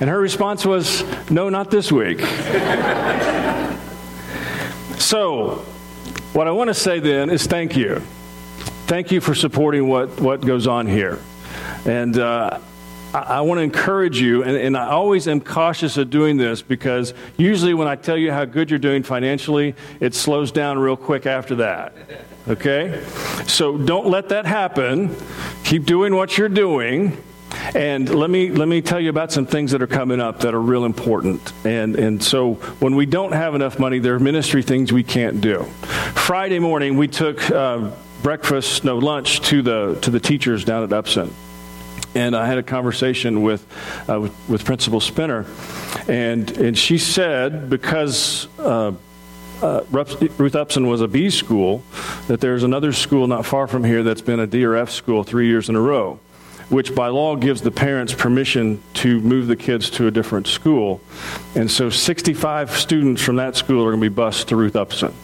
and 0.00 0.10
her 0.10 0.18
response 0.18 0.66
was, 0.66 1.02
no, 1.30 1.48
not 1.48 1.70
this 1.70 1.90
week. 1.90 2.20
so 4.98 5.64
what 6.32 6.46
I 6.48 6.50
want 6.50 6.68
to 6.68 6.74
say 6.74 6.98
then 6.98 7.30
is 7.30 7.46
thank 7.46 7.76
you. 7.76 8.00
Thank 8.86 9.10
you 9.10 9.20
for 9.20 9.34
supporting 9.34 9.88
what, 9.88 10.20
what 10.20 10.40
goes 10.40 10.66
on 10.66 10.86
here. 10.86 11.18
And 11.86 12.18
uh, 12.18 12.60
I, 13.14 13.18
I 13.18 13.40
want 13.40 13.58
to 13.58 13.62
encourage 13.62 14.20
you, 14.20 14.42
and, 14.42 14.56
and 14.56 14.76
I 14.76 14.88
always 14.88 15.28
am 15.28 15.40
cautious 15.40 15.96
of 15.96 16.10
doing 16.10 16.36
this 16.36 16.60
because 16.60 17.14
usually 17.36 17.72
when 17.72 17.88
I 17.88 17.96
tell 17.96 18.18
you 18.18 18.32
how 18.32 18.44
good 18.44 18.68
you're 18.68 18.78
doing 18.78 19.02
financially, 19.02 19.74
it 20.00 20.14
slows 20.14 20.52
down 20.52 20.78
real 20.78 20.96
quick 20.96 21.24
after 21.24 21.54
that. 21.56 21.94
Okay? 22.48 23.02
So 23.46 23.78
don't 23.78 24.08
let 24.08 24.28
that 24.30 24.44
happen. 24.44 25.14
Keep 25.64 25.86
doing 25.86 26.14
what 26.14 26.36
you're 26.36 26.48
doing. 26.48 27.16
And 27.74 28.08
let 28.08 28.30
me 28.30 28.50
let 28.50 28.68
me 28.68 28.82
tell 28.82 29.00
you 29.00 29.10
about 29.10 29.32
some 29.32 29.46
things 29.46 29.72
that 29.72 29.82
are 29.82 29.86
coming 29.86 30.20
up 30.20 30.40
that 30.40 30.54
are 30.54 30.60
real 30.60 30.84
important. 30.84 31.52
And 31.64 31.96
and 31.96 32.22
so 32.22 32.54
when 32.80 32.94
we 32.94 33.06
don't 33.06 33.32
have 33.32 33.54
enough 33.54 33.78
money, 33.78 33.98
there 33.98 34.14
are 34.14 34.20
ministry 34.20 34.62
things 34.62 34.92
we 34.92 35.02
can't 35.02 35.40
do. 35.40 35.64
Friday 36.14 36.58
morning, 36.58 36.96
we 36.96 37.08
took 37.08 37.50
uh, 37.50 37.90
breakfast, 38.22 38.84
no 38.84 38.98
lunch, 38.98 39.40
to 39.48 39.62
the 39.62 39.98
to 40.02 40.10
the 40.10 40.20
teachers 40.20 40.64
down 40.64 40.82
at 40.82 40.92
Upson. 40.92 41.32
And 42.14 42.36
I 42.36 42.46
had 42.46 42.58
a 42.58 42.62
conversation 42.62 43.42
with, 43.42 43.66
uh, 44.08 44.20
with, 44.20 44.48
with 44.48 44.64
Principal 44.64 45.00
Spinner, 45.00 45.46
and 46.08 46.50
and 46.58 46.78
she 46.78 46.98
said 46.98 47.68
because. 47.70 48.48
Uh, 48.58 48.92
uh, 49.62 49.82
Ruth 49.90 50.56
Upson 50.56 50.88
was 50.88 51.00
a 51.00 51.08
B 51.08 51.30
school, 51.30 51.82
that 52.26 52.40
there's 52.40 52.64
another 52.64 52.92
school 52.92 53.26
not 53.26 53.46
far 53.46 53.66
from 53.66 53.82
here 53.84 54.02
that's 54.02 54.20
been 54.20 54.40
a 54.40 54.46
D 54.46 54.62
or 54.62 54.74
F 54.74 54.90
school 54.90 55.24
three 55.24 55.46
years 55.46 55.70
in 55.70 55.76
a 55.76 55.80
row 55.80 56.18
which 56.68 56.94
by 56.94 57.08
law 57.08 57.36
gives 57.36 57.62
the 57.62 57.70
parents 57.70 58.12
permission 58.12 58.82
to 58.94 59.20
move 59.20 59.46
the 59.46 59.56
kids 59.56 59.90
to 59.90 60.06
a 60.06 60.10
different 60.10 60.46
school. 60.46 61.00
And 61.54 61.70
so 61.70 61.90
65 61.90 62.70
students 62.76 63.22
from 63.22 63.36
that 63.36 63.56
school 63.56 63.84
are 63.84 63.90
going 63.90 64.02
to 64.02 64.10
be 64.10 64.14
bused 64.14 64.48
to 64.48 64.56
Ruth 64.56 64.76
Upson. 64.76 65.14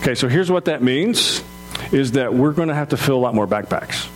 Okay, 0.00 0.14
so 0.14 0.28
here's 0.28 0.50
what 0.50 0.66
that 0.66 0.82
means 0.82 1.42
is 1.92 2.12
that 2.12 2.32
we're 2.32 2.52
going 2.52 2.68
to 2.68 2.74
have 2.74 2.90
to 2.90 2.96
fill 2.96 3.16
a 3.16 3.20
lot 3.20 3.34
more 3.34 3.46
backpacks. 3.46 4.08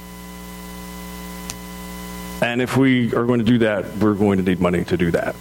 And 2.43 2.61
if 2.61 2.77
we 2.77 3.15
are 3.15 3.25
going 3.25 3.39
to 3.39 3.45
do 3.45 3.59
that, 3.59 3.97
we're 3.97 4.15
going 4.15 4.39
to 4.39 4.45
need 4.45 4.61
money 4.61 4.85
to 4.85 4.97
do 4.97 5.11
that. 5.13 5.35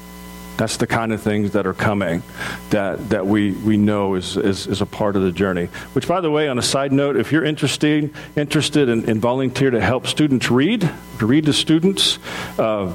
That's 0.57 0.77
the 0.77 0.87
kind 0.87 1.11
of 1.11 1.21
things 1.21 1.51
that 1.51 1.65
are 1.65 1.73
coming 1.73 2.21
that, 2.69 3.09
that 3.09 3.25
we, 3.25 3.51
we 3.51 3.75
know 3.75 4.13
is, 4.15 4.37
is, 4.37 4.67
is, 4.67 4.81
a 4.81 4.85
part 4.85 5.15
of 5.15 5.23
the 5.23 5.31
journey. 5.31 5.65
Which, 5.93 6.07
by 6.07 6.21
the 6.21 6.29
way, 6.29 6.47
on 6.47 6.59
a 6.59 6.61
side 6.61 6.91
note, 6.91 7.17
if 7.17 7.31
you're 7.31 7.43
interested, 7.43 8.13
interested 8.35 8.87
in, 8.87 9.09
in 9.09 9.19
volunteer 9.19 9.71
to 9.71 9.81
help 9.81 10.05
students 10.05 10.51
read, 10.51 10.89
to 11.19 11.25
read 11.25 11.45
to 11.45 11.53
students, 11.53 12.19
uh, 12.59 12.93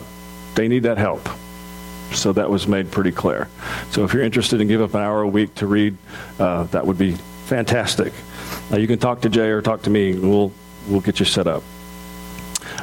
they 0.54 0.68
need 0.68 0.84
that 0.84 0.98
help. 0.98 1.28
So 2.12 2.32
that 2.32 2.48
was 2.48 2.66
made 2.66 2.90
pretty 2.90 3.12
clear. 3.12 3.48
So 3.90 4.04
if 4.04 4.14
you're 4.14 4.22
interested 4.22 4.60
in 4.60 4.68
give 4.68 4.80
up 4.80 4.94
an 4.94 5.00
hour 5.00 5.22
a 5.22 5.28
week 5.28 5.54
to 5.56 5.66
read, 5.66 5.96
uh, 6.38 6.64
that 6.64 6.86
would 6.86 6.98
be 6.98 7.12
fantastic. 7.46 8.12
You 8.72 8.86
can 8.86 8.98
talk 8.98 9.22
to 9.22 9.28
Jay 9.28 9.48
or 9.48 9.62
talk 9.62 9.82
to 9.82 9.90
me. 9.90 10.14
We'll, 10.14 10.52
we'll 10.88 11.00
get 11.00 11.20
you 11.20 11.26
set 11.26 11.46
up. 11.46 11.62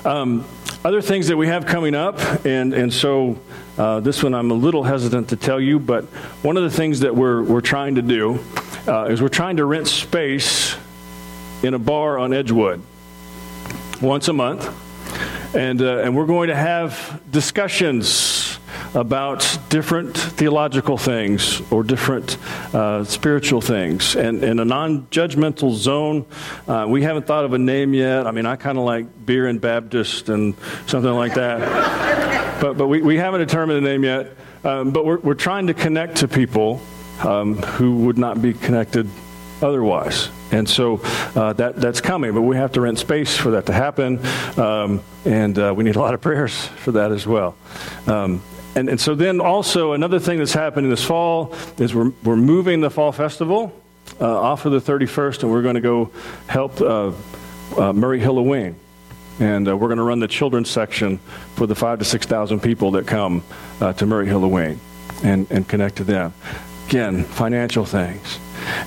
Um, 0.03 0.45
other 0.83 1.01
things 1.01 1.27
that 1.29 1.37
we 1.37 1.47
have 1.47 1.65
coming 1.65 1.95
up, 1.95 2.19
and, 2.45 2.73
and 2.73 2.93
so 2.93 3.39
uh, 3.77 3.99
this 3.99 4.23
one 4.23 4.33
I'm 4.33 4.51
a 4.51 4.55
little 4.55 4.83
hesitant 4.83 5.29
to 5.29 5.35
tell 5.35 5.59
you, 5.59 5.79
but 5.79 6.05
one 6.43 6.55
of 6.55 6.63
the 6.63 6.69
things 6.69 7.01
that 7.01 7.15
we're, 7.15 7.43
we're 7.43 7.61
trying 7.61 7.95
to 7.95 8.01
do 8.01 8.39
uh, 8.87 9.05
is 9.05 9.21
we're 9.21 9.27
trying 9.27 9.57
to 9.57 9.65
rent 9.65 9.87
space 9.87 10.75
in 11.61 11.73
a 11.73 11.79
bar 11.79 12.17
on 12.17 12.33
Edgewood 12.33 12.81
once 14.01 14.27
a 14.27 14.33
month. 14.33 14.69
And, 15.55 15.81
uh, 15.81 15.99
and 15.99 16.15
we're 16.15 16.25
going 16.25 16.49
to 16.49 16.55
have 16.55 17.21
discussions 17.31 18.34
about 18.95 19.59
different 19.69 20.17
theological 20.17 20.97
things 20.97 21.61
or 21.71 21.83
different 21.83 22.37
uh, 22.73 23.03
spiritual 23.03 23.61
things. 23.61 24.15
And 24.15 24.43
in 24.43 24.59
a 24.59 24.65
non 24.65 25.07
judgmental 25.07 25.73
zone, 25.73 26.25
uh, 26.67 26.85
we 26.87 27.03
haven't 27.03 27.27
thought 27.27 27.45
of 27.45 27.53
a 27.53 27.59
name 27.59 27.93
yet. 27.93 28.25
I 28.25 28.31
mean, 28.31 28.45
I 28.45 28.55
kind 28.55 28.77
of 28.77 28.85
like 28.85 29.25
beer 29.25 29.47
and 29.47 29.59
Baptist 29.59 30.29
and 30.29 30.55
something 30.87 31.13
like 31.13 31.35
that. 31.35 32.59
but 32.61 32.77
but 32.77 32.87
we, 32.87 33.01
we 33.01 33.17
haven't 33.17 33.41
determined 33.41 33.85
a 33.85 33.87
name 33.87 34.03
yet. 34.03 34.31
Um, 34.63 34.91
but 34.91 35.05
we're, 35.05 35.19
we're 35.19 35.35
trying 35.35 35.67
to 35.67 35.75
connect 35.75 36.17
to 36.17 36.27
people 36.27 36.81
um, 37.23 37.57
who 37.57 37.97
would 38.05 38.17
not 38.17 38.41
be 38.41 38.53
connected 38.53 39.07
otherwise. 39.61 40.29
And 40.51 40.67
so 40.67 41.01
uh, 41.35 41.53
that, 41.53 41.75
that's 41.75 42.01
coming, 42.01 42.33
but 42.33 42.41
we 42.41 42.55
have 42.55 42.71
to 42.73 42.81
rent 42.81 42.99
space 42.99 43.35
for 43.37 43.51
that 43.51 43.65
to 43.67 43.73
happen. 43.73 44.19
Um, 44.57 45.01
and 45.25 45.57
uh, 45.57 45.73
we 45.75 45.83
need 45.83 45.95
a 45.95 45.99
lot 45.99 46.13
of 46.13 46.21
prayers 46.21 46.65
for 46.65 46.93
that 46.93 47.11
as 47.11 47.27
well. 47.27 47.55
Um, 48.07 48.41
and, 48.75 48.89
and 48.89 48.99
so 48.99 49.15
then 49.15 49.39
also 49.39 49.93
another 49.93 50.19
thing 50.19 50.37
that's 50.37 50.53
happening 50.53 50.89
this 50.89 51.03
fall 51.03 51.55
is 51.77 51.95
we're, 51.95 52.11
we're 52.23 52.35
moving 52.35 52.81
the 52.81 52.89
fall 52.89 53.13
festival 53.13 53.73
uh, 54.19 54.41
off 54.41 54.65
of 54.65 54.73
the 54.73 54.79
31st, 54.79 55.43
and 55.43 55.51
we're 55.51 55.61
going 55.61 55.75
to 55.75 55.81
go 55.81 56.11
help 56.47 56.79
uh, 56.81 57.11
uh, 57.77 57.93
Murray 57.93 58.19
Halloween. 58.19 58.75
And 59.39 59.67
uh, 59.67 59.75
we're 59.75 59.87
going 59.87 59.97
to 59.97 60.03
run 60.03 60.19
the 60.19 60.27
children's 60.27 60.69
section 60.69 61.17
for 61.55 61.67
the 61.67 61.75
five 61.75 61.99
to 61.99 62.05
6,000 62.05 62.61
people 62.61 62.91
that 62.91 63.07
come 63.07 63.43
uh, 63.81 63.93
to 63.93 64.05
Murray 64.05 64.27
Halloween 64.27 64.79
and, 65.23 65.49
and 65.49 65.67
connect 65.67 65.97
to 65.97 66.03
them. 66.03 66.33
Again, 66.87 67.23
financial 67.23 67.85
things. 67.85 68.39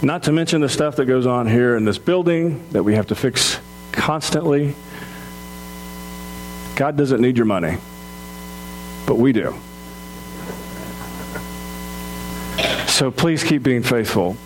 Not 0.03 0.23
to 0.25 0.33
mention 0.33 0.61
the 0.61 0.69
stuff 0.69 0.97
that 0.97 1.07
goes 1.07 1.27
on 1.27 1.47
here 1.47 1.77
in 1.77 1.85
this 1.85 1.99
building 1.99 2.67
that 2.71 2.83
we 2.83 2.95
have 2.95 3.09
to 3.09 3.15
fix 3.15 3.59
constantly. 3.93 4.75
God 6.77 6.97
doesn't 6.97 7.21
need 7.21 7.37
your 7.37 7.47
money, 7.47 7.77
but 9.07 9.17
we 9.17 9.33
do. 9.33 9.55
So 12.99 13.13
please 13.13 13.45
keep 13.45 13.63
being 13.63 13.85
faithful 13.85 14.37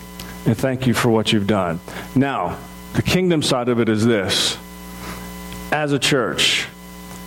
and 0.44 0.54
thank 0.54 0.86
you 0.86 0.92
for 0.92 1.08
what 1.08 1.32
you've 1.32 1.46
done. 1.46 1.80
Now, 2.14 2.58
the 2.92 3.00
kingdom 3.00 3.42
side 3.42 3.70
of 3.70 3.80
it 3.80 3.88
is 3.88 4.04
this. 4.04 4.58
As 5.72 5.92
a 5.92 5.98
church, 5.98 6.66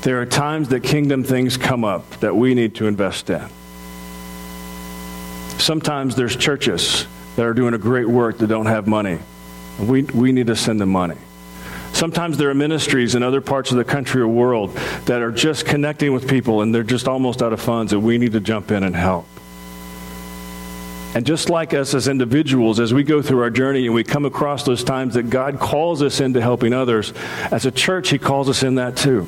there 0.04 0.22
are 0.22 0.28
times 0.28 0.70
that 0.70 0.82
kingdom 0.82 1.24
things 1.24 1.58
come 1.58 1.84
up 1.84 2.08
that 2.20 2.36
we 2.36 2.54
need 2.54 2.76
to 2.76 2.86
invest 2.86 3.32
in. 3.32 3.44
Sometimes 5.58 6.16
there's 6.16 6.36
churches 6.36 7.08
that 7.38 7.46
are 7.48 7.56
doing 7.56 7.74
a 7.74 7.80
great 7.80 8.08
work 8.08 8.38
that 8.38 8.46
don't 8.46 8.68
have 8.68 8.86
money. 8.86 9.18
We, 9.80 10.04
we 10.04 10.32
need 10.32 10.46
to 10.46 10.56
send 10.56 10.80
them 10.80 10.90
money. 10.90 11.18
Sometimes 11.92 12.38
there 12.38 12.52
are 12.52 12.54
ministries 12.54 13.16
in 13.16 13.24
other 13.24 13.42
parts 13.42 13.72
of 13.72 13.78
the 13.78 13.84
country 13.84 14.22
or 14.22 14.28
world 14.28 14.76
that 15.06 15.24
are 15.24 15.32
just 15.32 15.66
connecting 15.66 16.14
with 16.14 16.30
people 16.30 16.62
and 16.62 16.76
they're 16.76 16.84
just 16.84 17.08
almost 17.08 17.42
out 17.42 17.52
of 17.52 17.60
funds 17.60 17.94
and 17.94 18.04
we 18.04 18.20
need 18.20 18.34
to 18.34 18.40
jump 18.40 18.70
in 18.70 18.84
and 18.84 18.96
help. 18.96 19.26
And 21.16 21.26
just 21.26 21.50
like 21.50 21.74
us 21.74 21.94
as 21.94 22.10
individuals, 22.10 22.82
as 22.82 22.94
we 22.94 23.04
go 23.04 23.22
through 23.22 23.42
our 23.42 23.50
journey 23.50 23.86
and 23.86 23.96
we 23.96 24.04
come 24.04 24.26
across 24.26 24.64
those 24.64 24.84
times 24.84 25.14
that 25.14 25.30
God 25.30 25.60
calls 25.60 26.02
us 26.04 26.20
into 26.20 26.42
helping 26.42 26.74
others, 26.74 27.14
as 27.52 27.66
a 27.66 27.72
church, 27.72 28.10
He 28.10 28.20
calls 28.20 28.50
us 28.50 28.64
in 28.64 28.76
that 28.76 28.98
too. 28.98 29.26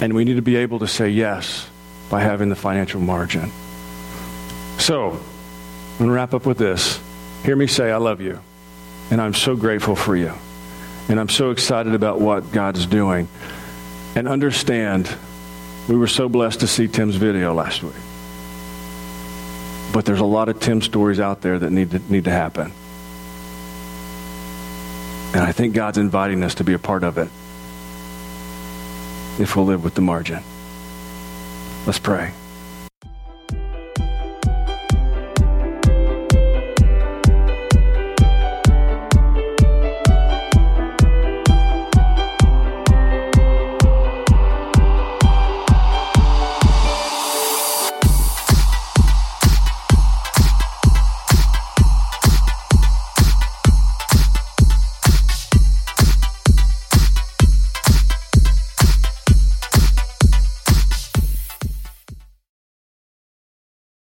And 0.00 0.14
we 0.14 0.24
need 0.24 0.36
to 0.36 0.42
be 0.42 0.56
able 0.56 0.78
to 0.78 0.88
say 0.88 1.10
yes 1.10 1.68
by 2.08 2.22
having 2.22 2.48
the 2.48 2.56
financial 2.56 2.98
margin. 2.98 3.52
So, 4.78 5.10
I'm 5.10 5.98
going 5.98 6.08
to 6.08 6.14
wrap 6.14 6.32
up 6.32 6.46
with 6.46 6.56
this. 6.56 6.98
Hear 7.44 7.56
me 7.56 7.66
say, 7.66 7.90
I 7.90 7.98
love 7.98 8.22
you. 8.22 8.40
And 9.10 9.20
I'm 9.20 9.34
so 9.34 9.56
grateful 9.56 9.94
for 9.94 10.16
you. 10.16 10.32
And 11.10 11.20
I'm 11.20 11.28
so 11.28 11.50
excited 11.50 11.94
about 11.94 12.18
what 12.18 12.50
God's 12.50 12.86
doing. 12.86 13.28
And 14.14 14.26
understand, 14.26 15.14
we 15.86 15.96
were 15.96 16.06
so 16.06 16.30
blessed 16.30 16.60
to 16.60 16.66
see 16.66 16.88
Tim's 16.88 17.16
video 17.16 17.52
last 17.52 17.82
week. 17.82 17.94
But 19.92 20.04
there's 20.04 20.20
a 20.20 20.24
lot 20.24 20.48
of 20.48 20.60
Tim 20.60 20.82
stories 20.82 21.20
out 21.20 21.40
there 21.40 21.58
that 21.58 21.70
need 21.70 21.90
to, 21.92 21.98
need 22.12 22.24
to 22.24 22.30
happen. 22.30 22.72
And 25.34 25.44
I 25.44 25.52
think 25.52 25.74
God's 25.74 25.98
inviting 25.98 26.42
us 26.42 26.54
to 26.56 26.64
be 26.64 26.72
a 26.72 26.78
part 26.78 27.04
of 27.04 27.18
it 27.18 27.28
if 29.40 29.54
we'll 29.54 29.66
live 29.66 29.84
with 29.84 29.94
the 29.94 30.00
margin. 30.00 30.42
Let's 31.86 31.98
pray. 31.98 32.32